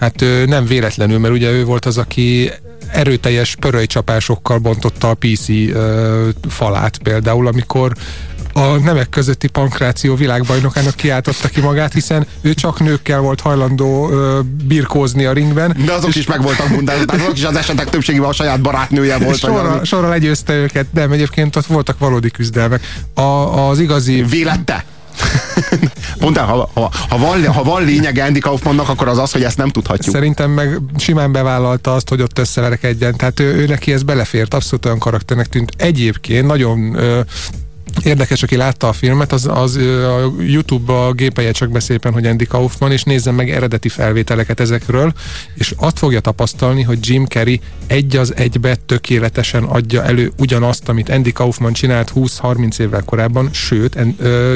hát 0.00 0.24
nem 0.46 0.66
véletlenül, 0.66 1.18
mert 1.18 1.34
ugye 1.34 1.50
ő 1.50 1.64
volt 1.64 1.84
az, 1.84 1.98
aki 1.98 2.50
erőteljes 2.92 3.56
pörölycsapásokkal 3.56 4.58
bontotta 4.58 5.10
a 5.10 5.14
PC 5.14 5.48
ö, 5.48 6.28
falát 6.48 6.98
például, 6.98 7.46
amikor 7.46 7.92
a 8.58 8.78
nemek 8.78 9.08
közötti 9.08 9.48
pankráció 9.48 10.14
világbajnokának 10.14 10.94
kiáltotta 10.94 11.48
ki 11.48 11.60
magát, 11.60 11.92
hiszen 11.92 12.26
ő 12.40 12.54
csak 12.54 12.80
nőkkel 12.80 13.20
volt 13.20 13.40
hajlandó 13.40 14.10
ö, 14.10 14.40
birkózni 14.64 15.24
a 15.24 15.32
ringben. 15.32 15.76
De 15.84 15.92
azok 15.92 16.14
is 16.14 16.26
meg 16.26 16.42
voltak 16.42 16.68
bundázva, 16.68 17.04
tehát 17.04 17.22
azok 17.22 17.36
is 17.36 17.44
az 17.44 17.56
esetek 17.56 17.90
többségében 17.90 18.28
a 18.28 18.32
saját 18.32 18.60
barátnője 18.60 19.18
volt. 19.18 19.38
Sorra, 19.38 19.84
sorra 19.84 20.08
legyőzte 20.08 20.54
őket, 20.54 20.86
de 20.92 21.08
egyébként 21.08 21.56
ott 21.56 21.66
voltak 21.66 21.98
valódi 21.98 22.30
küzdelmek. 22.30 22.82
A, 23.14 23.20
az 23.68 23.78
igazi... 23.78 24.22
Vélette? 24.22 24.84
Pont 26.18 26.38
ha, 26.38 26.70
ha, 26.74 26.90
ha, 27.08 27.18
van, 27.18 27.46
ha 27.46 27.62
van 27.62 27.84
lényege 27.84 28.24
Andy 28.24 28.38
Kaufmannak, 28.38 28.88
akkor 28.88 29.08
az 29.08 29.18
az, 29.18 29.32
hogy 29.32 29.42
ezt 29.42 29.56
nem 29.56 29.68
tudhatjuk. 29.68 30.14
Szerintem 30.14 30.50
meg 30.50 30.78
simán 30.96 31.32
bevállalta 31.32 31.94
azt, 31.94 32.08
hogy 32.08 32.22
ott 32.22 32.38
összeverekedjen. 32.38 33.16
Tehát 33.16 33.40
ő, 33.40 33.54
ő 33.54 33.66
neki 33.66 33.92
ez 33.92 34.02
belefért, 34.02 34.54
abszolút 34.54 34.84
olyan 34.84 34.98
karakternek 34.98 35.46
tűnt. 35.46 35.72
Egyébként 35.76 36.46
nagyon 36.46 36.94
ö, 36.94 37.20
Érdekes, 38.04 38.42
aki 38.42 38.56
látta 38.56 38.88
a 38.88 38.92
filmet, 38.92 39.32
az, 39.32 39.46
az 39.46 39.76
a 39.76 40.32
YouTube-ba 40.40 41.12
gépelje 41.12 41.52
csak 41.52 41.70
be 41.70 41.80
szépen, 41.80 42.12
hogy 42.12 42.26
Andy 42.26 42.46
Kaufman, 42.46 42.92
és 42.92 43.02
nézzen 43.02 43.34
meg 43.34 43.50
eredeti 43.50 43.88
felvételeket 43.88 44.60
ezekről, 44.60 45.12
és 45.54 45.74
azt 45.76 45.98
fogja 45.98 46.20
tapasztalni, 46.20 46.82
hogy 46.82 46.98
Jim 47.00 47.26
Carrey 47.26 47.60
egy 47.86 48.16
az 48.16 48.34
egybe 48.36 48.76
tökéletesen 48.86 49.62
adja 49.62 50.04
elő 50.04 50.32
ugyanazt, 50.38 50.88
amit 50.88 51.08
Andy 51.08 51.32
Kaufman 51.32 51.72
csinált 51.72 52.12
20-30 52.14 52.78
évvel 52.78 53.02
korábban, 53.02 53.48
sőt, 53.52 53.98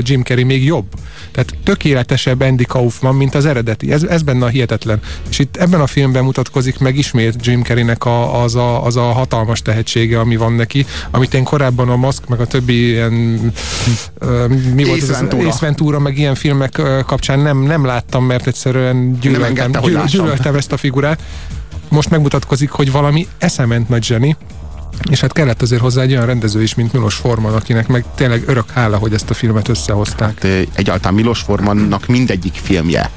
Jim 0.02 0.22
Carrey 0.22 0.44
még 0.44 0.64
jobb. 0.64 0.86
Tehát 1.30 1.54
tökéletesebb 1.64 2.40
Andy 2.40 2.64
Kaufman, 2.64 3.14
mint 3.14 3.34
az 3.34 3.46
eredeti. 3.46 3.92
Ez, 3.92 4.02
ez 4.02 4.22
benne 4.22 4.44
a 4.44 4.48
hihetetlen. 4.48 5.00
És 5.28 5.38
itt 5.38 5.56
ebben 5.56 5.80
a 5.80 5.86
filmben 5.86 6.24
mutatkozik 6.24 6.78
meg 6.78 6.96
ismét 6.96 7.46
Jim 7.46 7.62
Carreynek 7.62 8.04
a, 8.04 8.42
az, 8.42 8.54
a, 8.54 8.84
az 8.84 8.96
a 8.96 9.02
hatalmas 9.02 9.62
tehetsége, 9.62 10.20
ami 10.20 10.36
van 10.36 10.52
neki, 10.52 10.86
amit 11.10 11.34
én 11.34 11.44
korábban 11.44 11.88
a 11.88 11.96
Mask, 11.96 12.28
meg 12.28 12.40
a 12.40 12.46
többi 12.46 12.88
ilyen 12.88 13.31
mi 14.74 14.84
volt 14.84 15.02
Ace 15.02 15.12
Ventura. 15.12 15.48
Ace 15.48 15.58
Ventura, 15.60 15.98
meg 15.98 16.18
ilyen 16.18 16.34
filmek 16.34 16.80
kapcsán 17.06 17.38
nem, 17.38 17.58
nem 17.58 17.84
láttam, 17.84 18.24
mert 18.24 18.46
egyszerűen 18.46 19.18
gyűlöltem, 19.20 19.48
engedte, 19.48 20.04
gyűlöltem 20.06 20.54
ezt 20.54 20.72
a 20.72 20.76
figurát. 20.76 21.22
Most 21.88 22.10
megmutatkozik, 22.10 22.70
hogy 22.70 22.92
valami 22.92 23.26
eszement 23.38 23.88
nagy 23.88 24.04
zseni, 24.04 24.36
és 25.10 25.20
hát 25.20 25.32
kellett 25.32 25.62
azért 25.62 25.80
hozzá 25.80 26.02
egy 26.02 26.12
olyan 26.12 26.26
rendező 26.26 26.62
is, 26.62 26.74
mint 26.74 26.92
Milos 26.92 27.14
Forman, 27.14 27.54
akinek 27.54 27.88
meg 27.88 28.04
tényleg 28.14 28.42
örök 28.46 28.70
hála, 28.70 28.96
hogy 28.96 29.12
ezt 29.12 29.30
a 29.30 29.34
filmet 29.34 29.68
összehozták. 29.68 30.42
Hát, 30.42 30.68
egyáltalán 30.74 31.14
Milos 31.14 31.40
Formannak 31.40 32.06
mindegyik 32.06 32.54
filmje 32.62 33.10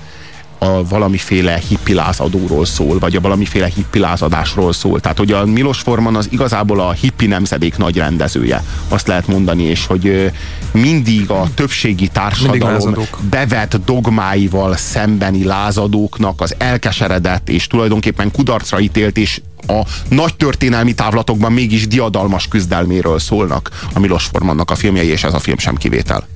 a 0.65 0.83
valamiféle 0.89 1.61
hippilázadóról 1.67 2.65
szól, 2.65 2.99
vagy 2.99 3.15
a 3.15 3.21
valamiféle 3.21 3.71
hippilázadásról 3.75 4.73
szól. 4.73 4.99
Tehát, 4.99 5.17
hogy 5.17 5.31
a 5.31 5.45
Milos 5.45 5.79
Forman 5.79 6.15
az 6.15 6.27
igazából 6.31 6.79
a 6.79 6.91
hippi 6.91 7.25
nemzedék 7.25 7.77
nagy 7.77 7.97
rendezője, 7.97 8.63
azt 8.87 9.07
lehet 9.07 9.27
mondani, 9.27 9.63
és 9.63 9.85
hogy 9.85 10.31
mindig 10.71 11.29
a 11.29 11.47
többségi 11.53 12.07
társadalom 12.07 12.95
bevett 13.29 13.75
dogmáival 13.85 14.75
szembeni 14.75 15.43
lázadóknak 15.43 16.41
az 16.41 16.55
elkeseredett 16.57 17.49
és 17.49 17.67
tulajdonképpen 17.67 18.31
kudarcra 18.31 18.79
ítélt 18.79 19.17
és 19.17 19.41
a 19.67 19.81
nagy 20.09 20.35
történelmi 20.35 20.93
távlatokban 20.93 21.51
mégis 21.51 21.87
diadalmas 21.87 22.47
küzdelméről 22.47 23.19
szólnak 23.19 23.69
a 23.93 23.99
Milos 23.99 24.23
Formannak 24.23 24.71
a 24.71 24.75
filmjei, 24.75 25.07
és 25.07 25.23
ez 25.23 25.33
a 25.33 25.39
film 25.39 25.57
sem 25.57 25.75
kivétel. 25.75 26.27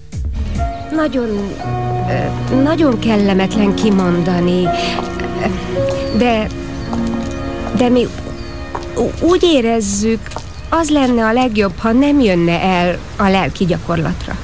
Nagyon 0.95 1.27
nagyon 2.63 2.99
kellemetlen 2.99 3.75
kimondani, 3.75 4.67
de, 6.17 6.47
de 7.77 7.89
mi 7.89 8.07
úgy 9.21 9.43
érezzük, 9.43 10.19
az 10.69 10.89
lenne 10.89 11.25
a 11.25 11.33
legjobb, 11.33 11.77
ha 11.77 11.91
nem 11.91 12.19
jönne 12.19 12.61
el 12.61 12.97
a 13.15 13.27
lelki 13.27 13.65
gyakorlatra. 13.65 14.37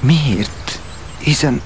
Miért? 0.00 0.80
Hiszen 1.18 1.60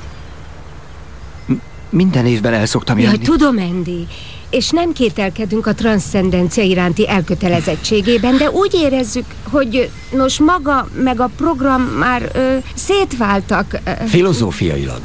minden 1.91 2.27
évben 2.27 2.53
el 2.53 2.67
szoktam 2.67 2.99
jönni. 2.99 3.17
Ja, 3.21 3.25
tudom, 3.25 3.57
Andy 3.59 4.07
és 4.53 4.71
nem 4.71 4.93
kételkedünk 4.93 5.67
a 5.67 5.75
transzcendencia 5.75 6.63
iránti 6.63 7.09
elkötelezettségében, 7.09 8.37
de 8.37 8.51
úgy 8.51 8.75
érezzük, 8.75 9.25
hogy 9.51 9.91
nos 10.11 10.39
maga 10.39 10.89
meg 11.03 11.21
a 11.21 11.31
program 11.37 11.83
már 11.83 12.31
ö, 12.35 12.57
szétváltak. 12.75 13.79
Ö. 13.85 13.91
Filozófiailag. 14.07 15.01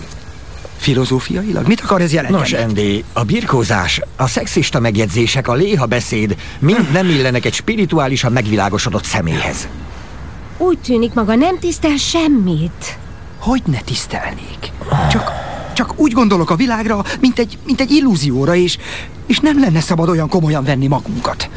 Filozófiailag? 0.77 1.67
Mit 1.67 1.81
akar 1.81 2.01
ez 2.01 2.13
jelenteni? 2.13 2.41
Nos, 2.41 2.53
Andy, 2.53 3.03
a 3.13 3.23
birkózás, 3.23 4.01
a 4.15 4.27
szexista 4.27 4.79
megjegyzések, 4.79 5.47
a 5.47 5.53
léha 5.53 5.85
beszéd 5.85 6.35
mind 6.59 6.91
nem 6.91 7.09
illenek 7.09 7.45
egy 7.45 7.53
spirituálisan 7.53 8.31
megvilágosodott 8.31 9.03
személyhez. 9.03 9.67
Úgy 10.57 10.79
tűnik 10.79 11.13
maga 11.13 11.35
nem 11.35 11.59
tisztel 11.59 11.95
semmit. 11.95 12.97
Hogy 13.39 13.61
ne 13.65 13.79
tisztelnék? 13.79 14.71
Csak 15.11 15.46
csak 15.77 15.99
úgy 15.99 16.11
gondolok 16.11 16.49
a 16.49 16.55
világra, 16.55 17.03
mint 17.19 17.39
egy, 17.39 17.57
mint 17.65 17.81
egy 17.81 17.91
illúzióra, 17.91 18.55
és, 18.55 18.77
és 19.25 19.39
nem 19.39 19.59
lenne 19.59 19.79
szabad 19.79 20.09
olyan 20.09 20.29
komolyan 20.29 20.63
venni 20.63 20.87
magunkat. 20.87 21.49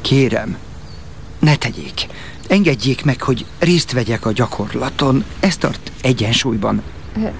Kérem, 0.00 0.56
ne 1.38 1.56
tegyék. 1.56 2.06
Engedjék 2.48 3.04
meg, 3.04 3.22
hogy 3.22 3.44
részt 3.58 3.92
vegyek 3.92 4.26
a 4.26 4.32
gyakorlaton. 4.32 5.24
Ez 5.40 5.56
tart 5.56 5.92
egyensúlyban. 6.02 6.82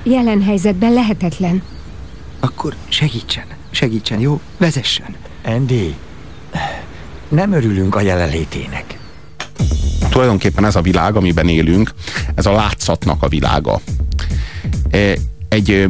Jelen 0.03 0.43
helyzetben 0.43 0.93
lehetetlen. 0.93 1.63
Akkor 2.41 2.75
segítsen, 2.89 3.47
segítsen, 3.71 4.21
jó? 4.21 4.41
Vezessen. 4.57 5.15
Andy, 5.45 5.95
nem 7.29 7.53
örülünk 7.53 7.95
a 7.95 8.01
jelenlétének. 8.01 8.99
Tulajdonképpen 10.11 10.65
ez 10.65 10.77
a 10.77 10.81
világ, 10.81 11.17
amiben 11.17 11.49
élünk, 11.49 11.91
ez 12.35 12.47
a 12.47 12.53
látszatnak 12.53 13.23
a 13.23 13.29
világa 13.29 13.81
egy 15.55 15.89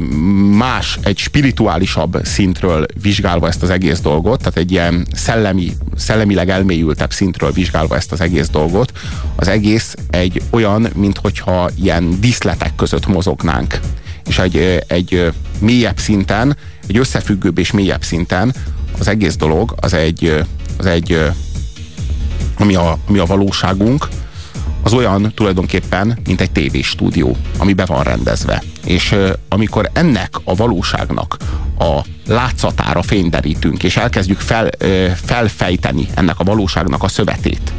más, 0.50 0.99
egy 1.02 1.18
spirituálisabb 1.18 2.20
szintről 2.23 2.87
vizsgálva 3.02 3.49
ezt 3.49 3.62
az 3.62 3.70
egész 3.70 4.00
dolgot, 4.00 4.38
tehát 4.38 4.56
egy 4.56 4.70
ilyen 4.70 5.06
szellemi, 5.12 5.73
szellemileg 5.96 6.49
elmélyültebb 6.49 7.12
szintről 7.12 7.52
vizsgálva 7.52 7.96
ezt 7.96 8.12
az 8.12 8.20
egész 8.20 8.49
dolgot, 8.49 8.92
az 9.37 9.49
egész 9.49 9.94
egy 10.11 10.42
olyan, 10.50 10.88
minthogyha 10.94 11.70
ilyen 11.82 12.20
díszletek 12.20 12.75
között 12.75 13.06
mozognánk. 13.06 13.78
És 14.26 14.38
egy, 14.38 14.56
egy 14.87 15.32
mélyebb 15.58 15.99
szinten, 15.99 16.56
egy 16.87 16.99
összefüggőbb 16.99 17.58
és 17.58 17.70
mélyebb 17.70 18.02
szinten 18.02 18.54
az 18.99 19.08
egész 19.08 19.37
dolog, 19.37 19.75
az 19.76 19.94
egy, 19.94 20.44
az 20.76 20.87
egy 20.87 21.18
ami 22.58 22.75
a, 22.75 22.99
ami 23.08 23.18
a 23.18 23.26
valóságunk, 23.26 24.08
az 24.84 24.92
olyan 24.92 25.32
tulajdonképpen, 25.34 26.18
mint 26.26 26.40
egy 26.40 26.50
tévéstúdió, 26.50 27.36
ami 27.58 27.72
be 27.72 27.84
van 27.84 28.02
rendezve. 28.02 28.62
És 28.84 29.14
amikor 29.48 29.90
ennek 29.92 30.34
a 30.44 30.54
valóságnak 30.54 31.36
a 31.78 32.00
látszatára 32.26 33.02
fényderítünk, 33.02 33.82
és 33.82 33.96
elkezdjük 33.96 34.40
fel, 34.40 34.68
felfejteni 35.24 36.06
ennek 36.14 36.38
a 36.38 36.44
valóságnak 36.44 37.02
a 37.02 37.08
szövetét, 37.08 37.72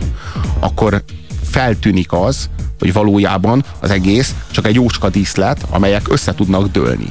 akkor 0.60 1.04
feltűnik 1.50 2.12
az, 2.14 2.50
hogy 2.80 2.94
valójában 2.94 3.66
az 3.80 3.90
egész 3.90 4.36
csak 4.52 4.68
egy 4.68 4.76
jócska 4.76 5.10
díszlet, 5.10 5.66
amelyek 5.70 6.12
össze 6.12 6.34
tudnak 6.34 6.72
dőlni 6.72 7.08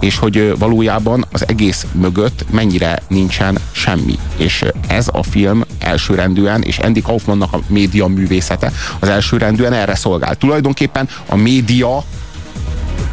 és 0.00 0.18
hogy 0.18 0.58
valójában 0.58 1.26
az 1.32 1.48
egész 1.48 1.86
mögött 1.92 2.44
mennyire 2.50 3.02
nincsen 3.08 3.58
semmi. 3.72 4.18
És 4.36 4.64
ez 4.88 5.08
a 5.12 5.22
film 5.22 5.64
elsőrendűen, 5.78 6.62
és 6.62 6.78
Andy 6.78 7.02
Kaufmannak 7.02 7.52
a 7.52 7.60
média 7.66 8.06
művészete 8.06 8.72
az 8.98 9.08
elsőrendűen 9.08 9.72
erre 9.72 9.94
szolgál. 9.94 10.34
Tulajdonképpen 10.34 11.08
a 11.28 11.36
média 11.36 12.04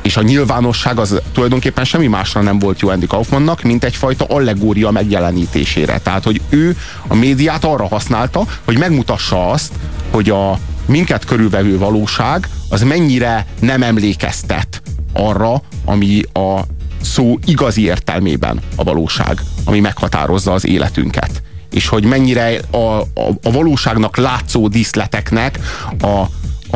és 0.01 0.17
a 0.17 0.21
nyilvánosság 0.21 0.99
az 0.99 1.21
tulajdonképpen 1.31 1.85
semmi 1.85 2.07
másra 2.07 2.41
nem 2.41 2.59
volt 2.59 2.79
jó 2.79 2.89
Andy 2.89 3.07
Kaufmannak, 3.07 3.61
mint 3.61 3.83
egyfajta 3.83 4.25
allegória 4.25 4.91
megjelenítésére. 4.91 5.99
Tehát, 5.99 6.23
hogy 6.23 6.41
ő 6.49 6.77
a 7.07 7.15
médiát 7.15 7.63
arra 7.63 7.87
használta, 7.87 8.45
hogy 8.65 8.77
megmutassa 8.77 9.49
azt, 9.49 9.73
hogy 10.11 10.29
a 10.29 10.59
minket 10.85 11.25
körülvevő 11.25 11.77
valóság 11.77 12.47
az 12.69 12.81
mennyire 12.81 13.45
nem 13.59 13.83
emlékeztet 13.83 14.81
arra, 15.13 15.61
ami 15.85 16.21
a 16.33 16.59
szó 17.03 17.39
igazi 17.45 17.83
értelmében 17.83 18.60
a 18.75 18.83
valóság, 18.83 19.41
ami 19.63 19.79
meghatározza 19.79 20.53
az 20.53 20.67
életünket. 20.67 21.41
És 21.72 21.88
hogy 21.88 22.05
mennyire 22.05 22.60
a, 22.72 22.77
a, 22.77 23.29
a 23.43 23.51
valóságnak 23.51 24.17
látszó 24.17 24.67
díszleteknek 24.67 25.60
a, 26.01 26.22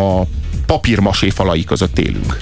a 0.01 0.27
papírmasé 0.65 1.29
falai 1.29 1.63
között 1.63 2.00
élünk. 2.00 2.38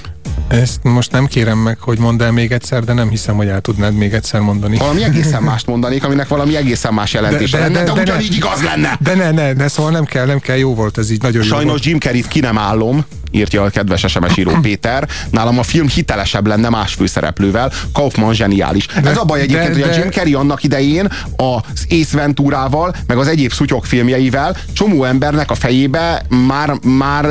Ezt 0.48 0.84
most 0.84 1.12
nem 1.12 1.26
kérem 1.26 1.58
meg, 1.58 1.80
hogy 1.80 2.00
mondd 2.00 2.22
el 2.22 2.32
még 2.32 2.52
egyszer, 2.52 2.84
de 2.84 2.94
nem 2.94 3.10
hiszem, 3.10 3.36
hogy 3.36 3.48
el 3.48 3.62
tudnád 3.62 3.94
még 3.94 4.14
egyszer 4.14 4.40
mondani. 4.40 4.78
Valami 4.78 5.04
egészen 5.04 5.44
mást 5.44 5.68
mondanék, 5.68 6.04
aminek 6.04 6.28
valami 6.28 6.56
egészen 6.56 6.94
más 6.94 7.14
jelentése 7.14 7.58
de, 7.58 7.64
de, 7.64 7.70
lenne, 7.70 7.84
de, 7.84 7.92
de, 7.92 7.94
de 7.94 8.02
ugyanígy 8.02 8.30
ne, 8.30 8.36
igaz 8.36 8.62
lenne. 8.62 8.98
De 9.00 9.16
ne, 9.16 9.32
ne, 9.32 9.54
ne, 9.54 9.68
szóval 9.68 9.92
nem 9.92 10.06
kell, 10.06 10.26
nem 10.26 10.40
kell, 10.40 10.58
jó 10.58 10.76
volt 10.76 10.98
ez 10.98 11.12
így, 11.12 11.22
nagyon 11.22 11.44
Sajnos 11.44 11.64
jó 11.64 11.70
volt. 11.70 11.86
Jim 11.86 12.00
Carrey-t 12.00 12.28
ki 12.28 12.40
nem 12.40 12.58
állom, 12.58 13.06
írja 13.36 13.64
a 13.64 13.70
kedves 13.70 14.06
SMS 14.08 14.38
író 14.38 14.52
Péter. 14.62 15.08
Nálam 15.30 15.60
a 15.60 15.64
film 15.64 15.88
hitelesebb 15.88 16.48
lenne 16.48 16.70
más 16.70 16.94
főszereplővel. 16.94 17.72
Kaufman 17.94 18.34
zseniális. 18.34 18.86
De, 18.86 19.10
Ez 19.10 19.18
a 19.18 19.24
baj 19.24 19.40
egyébként, 19.42 19.74
de, 19.74 19.80
de... 19.80 19.86
hogy 19.86 19.96
a 19.96 20.00
Jim 20.00 20.12
Carrey 20.12 20.34
annak 20.34 20.64
idején 20.64 21.08
az 21.36 21.86
Ace 21.90 22.18
Venturával, 22.18 22.96
meg 23.08 23.18
az 23.18 23.28
egyéb 23.28 23.52
szutyok 23.52 23.86
filmjeivel 23.86 24.58
csomó 24.74 25.04
embernek 25.04 25.52
a 25.52 25.56
fejébe 25.56 26.26
már, 26.48 26.74
már 26.84 27.26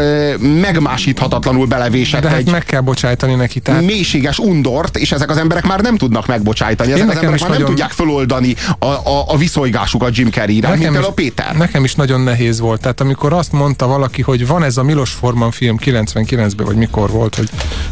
megmásíthatatlanul 0.60 1.66
belevésett 1.66 2.22
de 2.22 2.28
hát 2.28 2.38
egy 2.38 2.50
meg 2.50 2.64
kell 2.64 2.80
bocsájtani 2.80 3.34
neki. 3.34 3.60
Tehát... 3.60 3.84
mélységes 3.84 4.38
undort, 4.38 4.96
és 4.96 5.12
ezek 5.12 5.30
az 5.30 5.36
emberek 5.36 5.66
már 5.66 5.80
nem 5.80 5.96
tudnak 5.96 6.26
megbocsájtani. 6.26 6.92
Ezek 6.92 7.08
az 7.08 7.10
emberek 7.16 7.30
már 7.30 7.40
nem 7.40 7.48
nagyon- 7.50 7.66
tudják 7.66 7.90
föloldani 7.90 8.54
a, 8.78 8.86
a, 8.86 9.24
a 9.26 9.36
viszonygásukat 9.36 10.16
Jim 10.16 10.30
Carrey-re, 10.30 10.68
mint 10.76 10.98
is, 10.98 11.04
a 11.04 11.12
Péter. 11.12 11.56
nekem 11.56 11.84
is 11.84 11.94
nagyon 11.94 12.20
nehéz 12.20 12.60
volt. 12.60 12.80
Tehát 12.80 13.00
amikor 13.00 13.32
azt 13.32 13.52
mondta 13.52 13.86
valaki, 13.86 14.22
hogy 14.22 14.46
van 14.46 14.62
ez 14.62 14.76
a 14.76 14.82
Milos 14.82 15.10
Forman 15.10 15.50
film 15.50 15.76
99-ben, 15.94 16.66
vagy 16.66 16.76
mikor 16.76 17.10
volt, 17.10 17.34
hogy, 17.34 17.50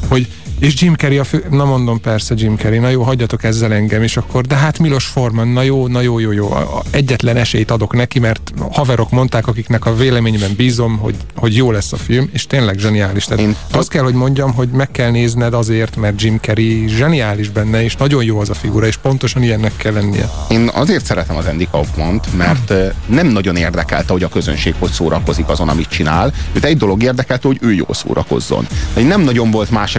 hogy 0.09 0.28
és 0.62 0.81
Jim 0.81 0.95
Carrey 0.95 1.19
a 1.19 1.25
fő... 1.25 1.45
Na 1.50 1.64
mondom, 1.64 2.00
persze 2.00 2.35
Jim 2.37 2.57
Carrey, 2.57 2.78
na 2.78 2.88
jó, 2.88 3.02
hagyjatok 3.02 3.45
ezzel 3.45 3.73
engem, 3.73 4.02
és 4.02 4.16
akkor, 4.16 4.45
de 4.47 4.54
hát 4.54 4.78
Milos 4.78 5.04
Forman, 5.04 5.49
na 5.49 5.62
jó, 5.62 5.87
na 5.87 6.00
jó, 6.00 6.19
jó, 6.19 6.33
jó. 6.33 6.54
Egyetlen 6.90 7.37
esélyt 7.37 7.71
adok 7.71 7.95
neki, 7.95 8.19
mert 8.19 8.52
haverok 8.71 9.11
mondták, 9.11 9.47
akiknek 9.47 9.87
a 9.87 9.95
véleményben 9.95 10.54
bízom, 10.57 10.99
hogy, 10.99 11.14
hogy 11.37 11.57
jó 11.57 11.71
lesz 11.71 11.92
a 11.92 11.97
film, 11.97 12.31
és 12.33 12.47
tényleg 12.47 12.78
zseniális. 12.78 13.25
Tehát 13.25 13.42
Én 13.42 13.57
azt 13.71 13.88
kell, 13.88 14.02
hogy 14.02 14.14
mondjam, 14.14 14.52
hogy 14.52 14.69
meg 14.69 14.90
kell 14.90 15.11
nézned 15.11 15.54
azért, 15.54 15.97
mert 15.97 16.23
Jim 16.23 16.38
Carrey 16.38 16.88
zseniális 16.88 17.49
benne, 17.49 17.83
és 17.83 17.97
nagyon 17.97 18.25
jó 18.25 18.38
az 18.40 18.50
a 18.50 18.54
figura, 18.54 18.87
és 18.87 18.97
pontosan 18.97 19.42
ilyennek 19.42 19.76
kell 19.76 19.92
lennie. 19.92 20.31
Én 20.50 20.71
azért 20.73 21.04
szeretem 21.04 21.37
az 21.37 21.47
Andy 21.47 21.69
Kaufman-t, 21.71 22.37
mert 22.37 22.73
nem 23.07 23.26
nagyon 23.26 23.57
érdekelte, 23.57 24.12
hogy 24.12 24.23
a 24.23 24.28
közönség 24.28 24.75
hogy 24.78 24.90
szórakozik 24.90 25.49
azon, 25.49 25.69
amit 25.69 25.88
csinál. 25.88 26.33
Őt 26.52 26.64
egy 26.64 26.76
dolog 26.76 27.02
érdekelte, 27.02 27.47
hogy 27.47 27.59
ő 27.61 27.73
jól 27.73 27.95
szórakozzon. 27.95 28.66
De 28.95 29.02
nem 29.02 29.21
nagyon 29.21 29.50
volt 29.50 29.71
más 29.71 29.95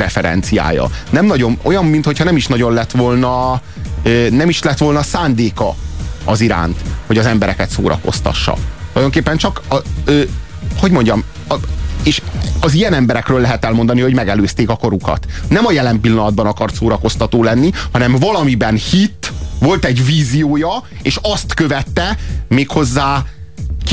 referenciája. 0.53 0.89
Nem 1.09 1.25
nagyon, 1.25 1.59
olyan, 1.61 1.85
mintha 1.85 2.23
nem 2.23 2.35
is 2.35 2.47
nagyon 2.47 2.73
lett 2.73 2.91
volna, 2.91 3.61
nem 4.29 4.49
is 4.49 4.63
lett 4.63 4.77
volna 4.77 5.03
szándéka 5.03 5.75
az 6.25 6.41
iránt, 6.41 6.77
hogy 7.07 7.17
az 7.17 7.25
embereket 7.25 7.69
szórakoztassa. 7.69 8.55
Tulajdonképpen 8.87 9.37
csak, 9.37 9.61
a, 9.69 9.75
ö, 10.05 10.21
hogy 10.79 10.91
mondjam, 10.91 11.23
a, 11.49 11.55
és 12.03 12.21
az 12.59 12.73
ilyen 12.73 12.93
emberekről 12.93 13.41
lehet 13.41 13.65
elmondani, 13.65 14.01
hogy 14.01 14.13
megelőzték 14.13 14.69
a 14.69 14.75
korukat. 14.75 15.25
Nem 15.47 15.65
a 15.65 15.71
jelen 15.71 15.99
pillanatban 15.99 16.45
akart 16.45 16.75
szórakoztató 16.75 17.43
lenni, 17.43 17.71
hanem 17.91 18.15
valamiben 18.15 18.75
hit, 18.75 19.31
volt 19.59 19.85
egy 19.85 20.05
víziója, 20.05 20.83
és 21.01 21.19
azt 21.21 21.53
követte 21.53 22.17
méghozzá 22.47 23.25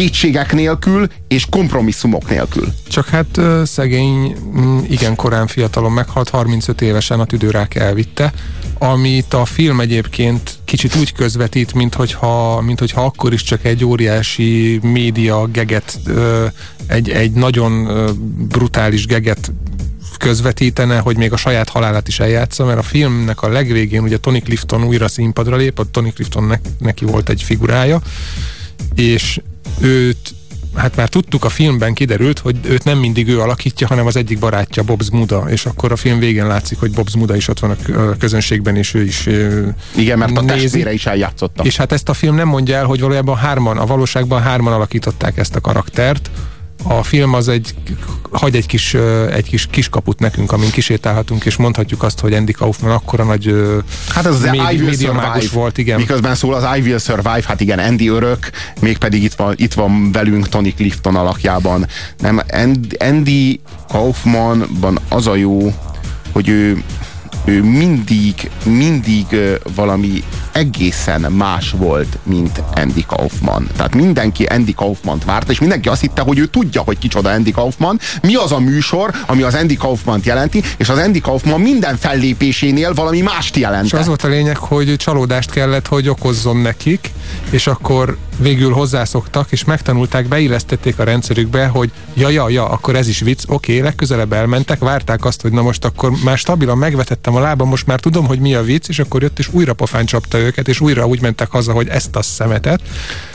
kétségek 0.01 0.53
nélkül 0.53 1.07
és 1.29 1.47
kompromisszumok 1.51 2.29
nélkül. 2.29 2.73
Csak 2.89 3.09
hát 3.09 3.41
szegény, 3.65 4.37
mm, 4.57 4.79
igen 4.89 5.15
korán 5.15 5.47
fiatalon 5.47 5.93
meghalt, 5.93 6.29
35 6.29 6.81
évesen 6.81 7.21
a 7.21 7.25
tüdőrák 7.25 7.75
elvitte, 7.75 8.33
amit 8.79 9.35
a 9.35 9.45
film 9.45 9.81
egyébként 9.81 10.59
kicsit 10.65 10.97
úgy 10.97 11.13
közvetít, 11.13 11.75
mint 11.75 11.95
hogyha, 11.95 12.61
mint 12.61 12.79
hogyha 12.79 13.05
akkor 13.05 13.33
is 13.33 13.43
csak 13.43 13.65
egy 13.65 13.85
óriási 13.85 14.79
média 14.83 15.47
geget, 15.47 16.01
egy, 16.87 17.11
egy 17.11 17.33
nagyon 17.33 17.89
brutális 18.49 19.07
geget 19.07 19.53
közvetítene, 20.19 20.99
hogy 20.99 21.17
még 21.17 21.33
a 21.33 21.37
saját 21.37 21.69
halálát 21.69 22.09
is 22.09 22.21
eljátsza, 22.21 22.65
mert 22.65 22.79
a 22.79 22.83
filmnek 22.83 23.43
a 23.43 23.49
legvégén 23.49 24.03
ugye 24.03 24.19
Tony 24.19 24.43
Clifton 24.43 24.85
újra 24.85 25.09
színpadra 25.09 25.57
lép, 25.57 25.79
a 25.79 25.85
Tony 25.91 26.13
Cliftonnek 26.13 26.61
neki 26.79 27.05
volt 27.05 27.29
egy 27.29 27.43
figurája, 27.43 28.01
és 28.95 29.41
őt 29.81 30.35
hát 30.75 30.97
már 30.97 31.09
tudtuk 31.09 31.45
a 31.45 31.49
filmben 31.49 31.95
kiderült, 31.95 32.39
hogy 32.39 32.57
őt 32.63 32.85
nem 32.85 32.99
mindig 32.99 33.29
ő 33.29 33.41
alakítja, 33.41 33.87
hanem 33.87 34.07
az 34.07 34.17
egyik 34.17 34.39
barátja 34.39 34.83
Bob 34.83 35.03
Zmuda, 35.03 35.45
és 35.49 35.67
akkor 35.67 35.93
a 35.93 35.97
film 35.97 36.19
végén 36.19 36.47
látszik, 36.47 36.79
hogy 36.79 36.91
Bob 36.91 37.09
Zmuda 37.09 37.37
is 37.37 37.49
ott 37.49 37.59
van 37.59 37.71
a 37.71 38.17
közönségben, 38.19 38.77
és 38.77 38.95
ő 38.95 39.03
is 39.03 39.29
Igen, 39.97 40.19
mert 40.19 40.37
a 40.37 40.41
nézi. 40.41 40.61
testvére 40.63 40.93
is 40.93 41.07
eljátszotta. 41.07 41.63
És 41.63 41.77
hát 41.77 41.93
ezt 41.93 42.09
a 42.09 42.15
film 42.15 42.35
nem 42.35 42.49
mondja 42.49 42.77
el, 42.77 42.85
hogy 42.85 43.01
valójában 43.01 43.37
hárman, 43.37 43.79
a 43.79 43.87
valóságban 43.87 44.43
hárman 44.43 44.73
alakították 44.73 45.37
ezt 45.37 45.55
a 45.57 45.61
karaktert. 45.61 46.31
A 46.83 47.03
film 47.03 47.35
az 47.35 47.49
egy, 47.49 47.75
hagy 48.31 48.57
egy 48.57 48.67
kis, 48.67 48.95
egy 49.33 49.49
kis 49.49 49.67
kiskaput 49.71 50.19
nekünk, 50.19 50.53
amin 50.53 50.71
kisétálhatunk, 50.71 51.45
és 51.45 51.57
mondhatjuk 51.57 52.03
azt, 52.03 52.21
hogy 52.21 52.33
Andy 52.33 52.53
Kaufman 52.53 52.91
akkora 52.91 53.25
nagy 53.25 53.55
Hát 54.09 54.27
ez 54.27 54.35
az 54.35 54.41
médi- 54.43 54.57
I 54.73 54.77
Will 54.83 54.93
Survive. 54.97 55.43
volt, 55.53 55.79
igen. 55.79 55.99
Miközben 56.01 56.35
szól 56.35 56.55
az 56.55 56.77
I 56.77 56.81
Will 56.81 56.99
Survive, 56.99 57.43
hát 57.47 57.61
igen, 57.61 57.79
Andy 57.79 58.09
örök, 58.09 58.51
mégpedig 58.81 59.23
itt 59.23 59.35
van, 59.35 59.55
itt 59.57 59.73
van 59.75 60.13
velünk 60.13 60.49
Tony 60.49 60.75
Clifton 60.75 61.17
alakjában. 61.17 61.87
Nem, 62.19 62.41
Andy, 62.53 62.97
Andy 62.99 63.61
Kaufmanban 63.89 64.99
az 65.09 65.27
a 65.27 65.35
jó, 65.35 65.75
hogy 66.33 66.49
ő, 66.49 66.83
ő 67.45 67.63
mindig, 67.63 68.51
mindig 68.65 69.27
valami 69.75 70.25
egészen 70.53 71.21
más 71.21 71.75
volt, 71.77 72.19
mint 72.23 72.63
Andy 72.75 73.05
Kaufman. 73.07 73.69
Tehát 73.77 73.95
mindenki 73.95 74.45
Andy 74.45 74.75
Kaufmant 74.75 75.25
várt, 75.25 75.51
és 75.51 75.59
mindenki 75.61 75.89
azt 75.89 76.01
hitte, 76.01 76.23
hogy 76.23 76.39
ő 76.39 76.47
tudja, 76.47 76.83
hogy 76.83 76.99
kicsoda 76.99 77.31
Andy 77.31 77.51
Kaufman, 77.51 78.01
mi 78.23 78.35
az 78.35 78.53
a 78.53 78.59
műsor, 78.59 79.15
ami 79.27 79.43
az 79.43 79.55
Andy 79.55 79.77
Kaufmant 79.77 80.27
jelenti, 80.27 80.63
és 80.77 80.89
az 80.89 80.99
Andy 80.99 81.21
Kaufman 81.21 81.61
minden 81.61 81.97
fellépésénél 81.97 82.95
valami 82.95 83.21
mást 83.21 83.57
jelent. 83.57 83.85
És 83.85 83.93
az 83.93 84.07
volt 84.07 84.25
a 84.25 84.29
lényeg, 84.29 84.57
hogy 84.57 84.97
csalódást 84.97 85.51
kellett, 85.51 85.87
hogy 85.87 86.09
okozzon 86.09 86.57
nekik, 86.57 87.11
és 87.51 87.67
akkor 87.67 88.17
végül 88.41 88.73
hozzászoktak, 88.73 89.53
és 89.53 89.65
megtanulták, 89.65 90.29
beillesztették 90.29 90.99
a 90.99 91.05
rendszerükbe, 91.05 91.67
hogy 91.67 91.91
ja, 92.15 92.29
ja, 92.29 92.49
ja, 92.49 92.69
akkor 92.69 92.97
ez 92.97 93.09
is 93.09 93.21
vicc, 93.21 93.43
oké, 93.47 93.79
legközelebb 93.79 94.33
elmentek, 94.33 94.79
várták 94.79 95.25
azt, 95.25 95.43
hogy 95.43 95.53
na 95.53 95.63
most 95.63 95.85
akkor 95.85 96.13
már 96.25 96.39
stabilan 96.39 96.79
megvetettem 96.79 97.35
a 97.37 97.41
lábam, 97.41 97.69
most 97.69 97.87
már 97.87 98.01
tudom, 98.01 98.27
hogy 98.27 98.39
mi 98.39 98.55
a 98.55 98.63
vicc, 98.63 98.89
és 98.89 98.99
akkor 98.99 99.23
jött, 99.23 99.39
és 99.39 99.49
újra 99.53 99.73
pofán 99.73 100.07
csapta 100.07 100.39
őket, 100.39 100.69
és 100.69 100.81
újra 100.81 101.07
úgy 101.07 101.21
mentek 101.21 101.51
haza, 101.51 101.73
hogy 101.73 101.89
ezt 101.89 102.17
a 102.17 102.23
szemetet. 102.23 102.81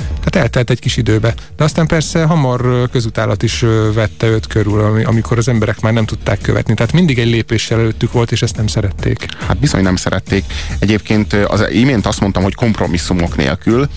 Tehát 0.07 0.35
eltelt 0.35 0.69
egy 0.69 0.79
kis 0.79 0.97
időbe. 0.97 1.33
De 1.57 1.63
aztán 1.63 1.87
persze 1.87 2.23
hamar 2.23 2.89
közutálat 2.91 3.43
is 3.43 3.65
vette 3.93 4.27
őt 4.27 4.47
körül, 4.47 4.79
ami- 4.81 5.03
amikor 5.03 5.37
az 5.37 5.47
emberek 5.47 5.79
már 5.79 5.93
nem 5.93 6.05
tudták 6.05 6.41
követni. 6.41 6.73
Tehát 6.73 6.93
mindig 6.93 7.19
egy 7.19 7.29
lépéssel 7.29 7.79
előttük 7.79 8.11
volt, 8.11 8.31
és 8.31 8.41
ezt 8.41 8.55
nem 8.55 8.67
szerették. 8.67 9.25
Hát 9.47 9.57
bizony 9.57 9.83
nem 9.83 9.95
szerették. 9.95 10.43
Egyébként 10.79 11.33
az 11.33 11.65
imént 11.71 12.05
azt 12.05 12.19
mondtam, 12.19 12.43
hogy 12.43 12.55
kompromisszumok 12.55 13.35
nélkül. 13.35 13.89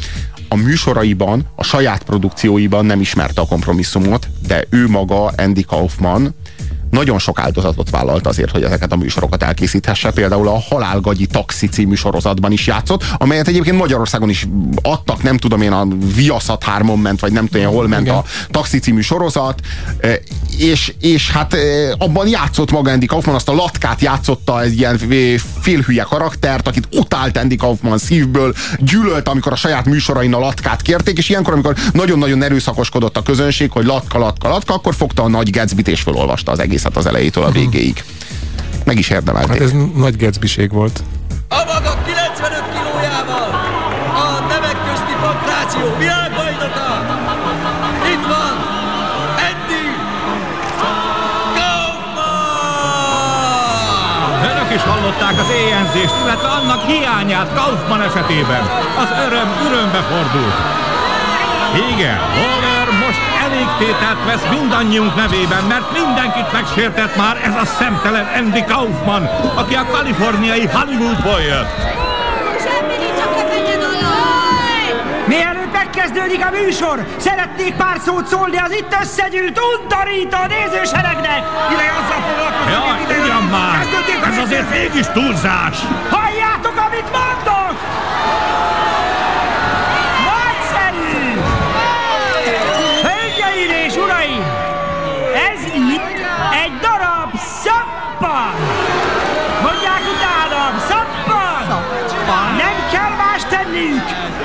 A 0.48 0.56
műsoraiban, 0.56 1.50
a 1.54 1.64
saját 1.64 2.02
produkcióiban 2.02 2.86
nem 2.86 3.00
ismerte 3.00 3.40
a 3.40 3.46
kompromisszumot, 3.46 4.28
de 4.46 4.64
ő 4.70 4.88
maga, 4.88 5.24
Andy 5.26 5.62
Kaufman, 5.62 6.34
nagyon 6.90 7.18
sok 7.18 7.38
áldozatot 7.38 7.90
vállalt 7.90 8.26
azért, 8.26 8.50
hogy 8.50 8.62
ezeket 8.62 8.92
a 8.92 8.96
műsorokat 8.96 9.42
elkészíthesse. 9.42 10.10
Például 10.10 10.48
a 10.48 10.60
Halálgagyi 10.68 11.26
Taxi 11.26 11.68
című 11.68 11.94
sorozatban 11.94 12.52
is 12.52 12.66
játszott, 12.66 13.04
amelyet 13.16 13.48
egyébként 13.48 13.78
Magyarországon 13.78 14.28
is 14.28 14.46
adtak, 14.82 15.22
nem 15.22 15.36
tudom 15.36 15.62
én, 15.62 15.72
a 15.72 15.86
Viaszat 16.14 16.62
3 16.62 17.00
ment, 17.00 17.20
vagy 17.20 17.32
nem 17.32 17.46
tudom 17.46 17.62
én, 17.62 17.72
hol 17.72 17.88
ment 17.88 18.02
Igen. 18.02 18.14
a 18.14 18.24
Taxi 18.50 18.78
című 18.78 19.00
sorozat, 19.00 19.60
eh, 20.00 20.14
és, 20.58 20.94
és 21.00 21.30
hát 21.30 21.54
eh, 21.54 21.90
abban 21.98 22.28
játszott 22.28 22.70
maga 22.70 22.90
Andy 22.90 23.06
Kaufman, 23.06 23.34
azt 23.34 23.48
a 23.48 23.54
latkát 23.54 24.00
játszotta 24.00 24.62
egy 24.62 24.78
ilyen 24.78 24.98
eh, 25.10 25.34
félhülye 25.60 26.02
karaktert, 26.02 26.68
akit 26.68 26.88
utált 26.92 27.36
Andy 27.36 27.56
Kaufman 27.56 27.98
szívből, 27.98 28.54
gyűlölt, 28.78 29.28
amikor 29.28 29.52
a 29.52 29.56
saját 29.56 29.84
műsorain 29.84 30.34
a 30.34 30.38
latkát 30.38 30.82
kérték, 30.82 31.18
és 31.18 31.28
ilyenkor, 31.28 31.52
amikor 31.52 31.76
nagyon-nagyon 31.92 32.42
erőszakoskodott 32.42 33.16
a 33.16 33.22
közönség, 33.22 33.70
hogy 33.70 33.84
latka, 33.84 34.18
latka, 34.18 34.48
latka, 34.48 34.74
akkor 34.74 34.94
fogta 34.94 35.22
a 35.22 35.28
nagy 35.28 35.50
Gatsby-t 35.50 35.88
és 35.88 36.00
felolvasta 36.00 36.52
az 36.52 36.58
egészet 36.78 36.96
az 36.96 37.06
elejétől 37.06 37.44
a 37.44 37.50
végéig. 37.50 38.04
Meg 38.84 38.98
is 38.98 39.08
érdemelték. 39.10 39.52
Hát 39.52 39.60
ez 39.60 39.72
nagy 39.94 40.16
gecbiség 40.16 40.72
volt. 40.72 41.02
A 41.48 41.62
maga 41.72 42.02
95 42.04 42.62
kilójával 42.72 43.50
a 44.24 44.26
nemek 44.48 44.76
közti 44.86 45.14
pankráció 45.20 45.84
világbajnoka! 45.98 46.88
Itt 48.12 48.24
van 48.32 48.54
Andy 49.48 49.86
Kaufman! 51.58 52.38
Önök 54.50 54.70
is 54.74 54.82
hallották 54.82 55.36
az 55.44 55.50
éjjelzést, 55.60 56.14
illetve 56.22 56.48
annak 56.48 56.80
hiányát 56.86 57.54
Kaufman 57.54 58.02
esetében. 58.02 58.62
Az 59.02 59.10
öröm 59.26 59.48
örömbe 59.66 60.00
fordult. 60.10 60.56
Igen, 61.92 62.18
Waller 62.40 62.77
most 63.58 63.80
elég 63.80 63.88
tételt 63.88 64.24
vesz 64.24 64.58
mindannyiunk 64.58 65.14
nevében, 65.14 65.64
mert 65.64 65.92
mindenkit 65.92 66.52
megsértett 66.52 67.16
már 67.16 67.36
ez 67.44 67.54
a 67.54 67.64
szemtelen 67.64 68.26
Andy 68.36 68.64
Kaufman, 68.64 69.24
aki 69.54 69.74
a 69.74 69.86
kaliforniai 69.90 70.66
Hollywoodból 70.66 71.40
jött. 71.40 71.96
Mielőtt 75.26 75.72
megkezdődik 75.72 76.44
a 76.44 76.50
műsor, 76.50 77.06
szeretnék 77.16 77.74
pár 77.74 77.98
szót 78.04 78.26
szólni 78.26 78.56
az 78.56 78.72
itt 78.72 78.96
összegyűlt 79.02 79.60
undorító 79.70 80.38
nézőseregnek! 80.48 81.42
Ideje 81.72 81.92
azzal 82.00 82.20
foglalkozni, 82.28 82.72
Jaj, 82.72 83.22
ugyan 83.22 83.42
már! 83.42 83.86
Ez 84.30 84.38
azért 84.38 84.70
mégis 84.70 85.06
túlzás! 85.06 85.76
Halljátok, 86.10 86.76
amit 86.86 87.10
mondok! 87.12 87.67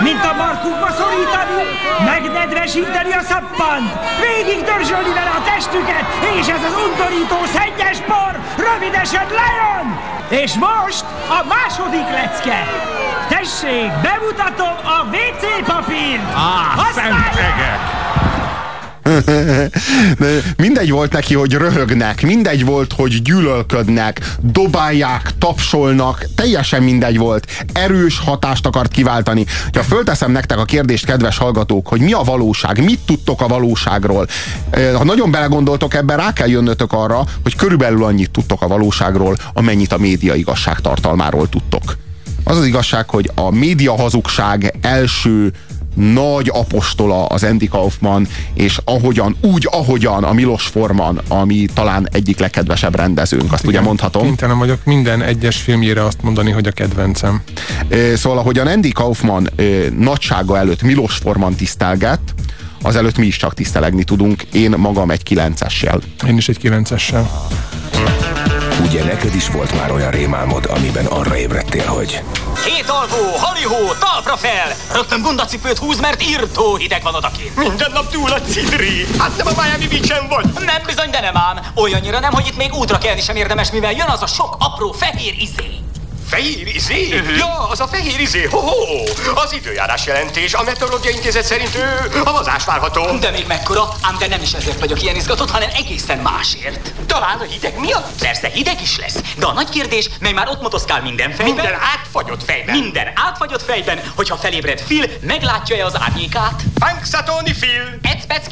Mint 0.03 0.23
a 0.31 0.33
markukba 0.33 0.89
szorítani, 0.99 1.63
megnedvesíteni 2.05 3.13
a 3.13 3.21
szappant, 3.21 3.91
végig 4.25 4.63
dörzsölni 4.63 5.13
vele 5.13 5.33
a 5.39 5.43
testüket, 5.51 6.05
és 6.37 6.47
ez 6.47 6.63
az 6.69 6.75
undorító 6.85 7.39
szennyes 7.55 7.99
por 8.11 8.31
rövidesen 8.65 9.27
lejön! 9.39 9.87
És 10.29 10.53
most 10.53 11.05
a 11.39 11.45
második 11.55 12.07
lecke. 12.09 12.59
Tessék, 13.27 13.91
bemutatom 14.01 14.75
a 14.95 14.97
WC 15.15 15.65
papírt! 15.65 16.33
Á, 16.35 16.91
szentregek! 16.93 17.92
De 19.03 19.69
mindegy 20.57 20.91
volt 20.91 21.11
neki, 21.11 21.33
hogy 21.33 21.53
röhögnek, 21.53 22.21
mindegy 22.21 22.65
volt, 22.65 22.93
hogy 22.93 23.21
gyűlölködnek, 23.21 24.35
dobálják, 24.39 25.31
tapsolnak, 25.37 26.25
teljesen 26.35 26.83
mindegy 26.83 27.17
volt. 27.17 27.47
Erős 27.73 28.19
hatást 28.19 28.65
akart 28.65 28.91
kiváltani. 28.91 29.45
Ha 29.73 29.83
fölteszem 29.83 30.31
nektek 30.31 30.57
a 30.57 30.65
kérdést, 30.65 31.05
kedves 31.05 31.37
hallgatók, 31.37 31.87
hogy 31.87 32.01
mi 32.01 32.11
a 32.11 32.21
valóság, 32.21 32.83
mit 32.83 32.99
tudtok 33.05 33.41
a 33.41 33.47
valóságról. 33.47 34.27
Ha 34.93 35.03
nagyon 35.03 35.31
belegondoltok 35.31 35.93
ebben, 35.93 36.17
rá 36.17 36.33
kell 36.33 36.49
jönnötök 36.49 36.93
arra, 36.93 37.23
hogy 37.43 37.55
körülbelül 37.55 38.03
annyit 38.03 38.31
tudtok 38.31 38.61
a 38.61 38.67
valóságról, 38.67 39.37
amennyit 39.53 39.93
a 39.93 39.97
média 39.97 40.33
igazság 40.33 40.79
tartalmáról 40.79 41.49
tudtok. 41.49 41.97
Az 42.43 42.57
az 42.57 42.65
igazság, 42.65 43.09
hogy 43.09 43.31
a 43.35 43.51
média 43.51 43.95
hazugság 43.95 44.73
első 44.81 45.51
nagy 45.93 46.49
apostola 46.53 47.25
az 47.25 47.43
Andy 47.43 47.67
Kaufman, 47.67 48.27
és 48.53 48.79
ahogyan, 48.83 49.35
úgy 49.41 49.67
ahogyan 49.71 50.23
a 50.23 50.33
Milos 50.33 50.63
Forman, 50.63 51.21
ami 51.27 51.65
talán 51.73 52.09
egyik 52.11 52.39
legkedvesebb 52.39 52.95
rendezőnk, 52.95 53.53
azt 53.53 53.65
ugye 53.65 53.81
mondhatom. 53.81 54.23
Kénytelen 54.23 54.57
vagyok 54.57 54.85
minden 54.85 55.21
egyes 55.21 55.57
filmjére 55.57 56.05
azt 56.05 56.21
mondani, 56.21 56.51
hogy 56.51 56.67
a 56.67 56.71
kedvencem. 56.71 57.41
Szóval, 58.15 58.37
ahogyan 58.37 58.67
Andy 58.67 58.91
Kaufman 58.91 59.49
nagysága 59.97 60.57
előtt 60.57 60.81
Milos 60.81 61.15
Forman 61.15 61.55
tisztelgett, 61.55 62.33
azelőtt 62.81 63.17
mi 63.17 63.25
is 63.25 63.37
csak 63.37 63.53
tisztelegni 63.53 64.03
tudunk. 64.03 64.43
Én 64.51 64.73
magam 64.77 65.11
egy 65.11 65.23
kilencessel. 65.23 66.01
Én 66.27 66.37
is 66.37 66.49
egy 66.49 66.57
kilencessel. 66.57 67.47
Ugye 68.83 69.03
neked 69.03 69.35
is 69.35 69.49
volt 69.49 69.75
már 69.75 69.91
olyan 69.91 70.11
rémálmod, 70.11 70.65
amiben 70.65 71.05
arra 71.05 71.37
ébredtél, 71.37 71.85
hogy 71.85 72.23
Hét 72.65 72.89
alvó, 72.89 73.37
halihó, 73.37 73.93
talpra 73.99 74.37
fel! 74.37 74.75
Rögtön 74.93 75.21
bundacipőt 75.21 75.77
húz, 75.77 75.99
mert 75.99 76.23
írtó 76.23 76.75
hideg 76.75 77.03
van 77.03 77.15
odakint. 77.15 77.55
Minden 77.55 77.91
nap 77.91 78.11
túl 78.11 78.31
a 78.31 78.41
cidri. 78.41 79.05
Hát 79.17 79.37
nem 79.37 79.47
a 79.47 79.61
Miami 79.61 79.87
beach 79.87 80.27
vagy. 80.29 80.65
Nem 80.65 80.81
bizony, 80.85 81.09
de 81.09 81.19
nem 81.19 81.37
ám. 81.37 81.59
Olyannyira 81.75 82.19
nem, 82.19 82.31
hogy 82.31 82.47
itt 82.47 82.57
még 82.57 82.73
útra 82.73 82.97
kelni 82.97 83.21
sem 83.21 83.35
érdemes, 83.35 83.71
mivel 83.71 83.91
jön 83.91 84.07
az 84.07 84.21
a 84.21 84.27
sok 84.27 84.55
apró 84.59 84.91
fehér 84.91 85.33
izé. 85.37 85.83
Fehér 86.33 86.67
izé? 86.67 87.23
Ja, 87.37 87.67
az 87.69 87.79
a 87.79 87.87
fehér 87.87 88.19
izé. 88.19 88.43
Ho, 88.43 88.59
ho. 88.59 89.03
Az 89.35 89.53
időjárás 89.53 90.05
jelentés. 90.05 90.53
A 90.53 90.63
Meteorológiai 90.63 91.13
Intézet 91.13 91.45
szerint 91.45 91.75
ő, 91.75 92.21
havazás 92.25 92.65
várható. 92.65 93.17
De 93.17 93.31
még 93.31 93.47
mekkora, 93.47 93.89
ám 94.01 94.15
de 94.19 94.27
nem 94.27 94.41
is 94.41 94.53
ezért 94.53 94.79
vagyok 94.79 95.01
ilyen 95.01 95.15
izgatott, 95.15 95.51
hanem 95.51 95.69
egészen 95.75 96.17
másért. 96.17 96.93
Talán 97.07 97.39
a 97.39 97.43
hideg 97.43 97.79
miatt? 97.79 98.19
Persze 98.19 98.47
hideg 98.47 98.81
is 98.81 98.97
lesz, 98.97 99.15
de 99.37 99.45
a 99.45 99.53
nagy 99.53 99.69
kérdés, 99.69 100.09
mely 100.19 100.31
már 100.31 100.47
ott 100.47 100.61
motoszkál 100.61 101.01
minden 101.01 101.29
fejben. 101.29 101.53
Minden 101.53 101.73
átfagyott 101.73 102.43
fejben. 102.43 102.79
Minden 102.79 103.11
átfagyott 103.15 103.63
fejben, 103.63 104.01
hogyha 104.15 104.35
felébred 104.35 104.83
Phil, 104.83 105.05
meglátja-e 105.21 105.85
az 105.85 105.99
árnyékát? 105.99 106.63
Punxsutawney 106.79 107.53
Phil. 107.53 107.99
Ecpec 108.01 108.47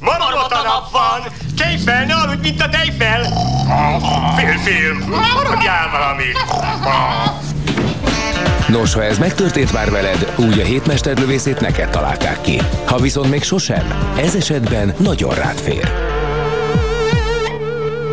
kijöhetsz. 0.00 0.28
Marmota 0.30 0.62
nap 0.62 0.90
van. 0.90 1.32
Kejfel, 1.56 2.04
ne 2.04 2.14
aludj, 2.14 2.40
mint 2.42 2.60
a 2.60 2.68
tejfel. 2.68 3.22
Fél 4.36 4.58
film. 4.58 4.98
Maradjál 5.08 5.90
valamit. 5.90 6.44
Nos, 8.68 8.94
ha 8.94 9.04
ez 9.04 9.18
megtörtént 9.18 9.72
már 9.72 9.90
veled, 9.90 10.32
úgy 10.36 10.60
a 10.60 10.64
hétmesterlövészét 10.64 11.60
neked 11.60 11.90
találták 11.90 12.40
ki. 12.40 12.60
Ha 12.86 12.98
viszont 12.98 13.30
még 13.30 13.42
sosem, 13.42 14.12
ez 14.18 14.34
esetben 14.34 14.94
nagyon 14.98 15.34
rád 15.34 15.56
fér. 15.58 16.15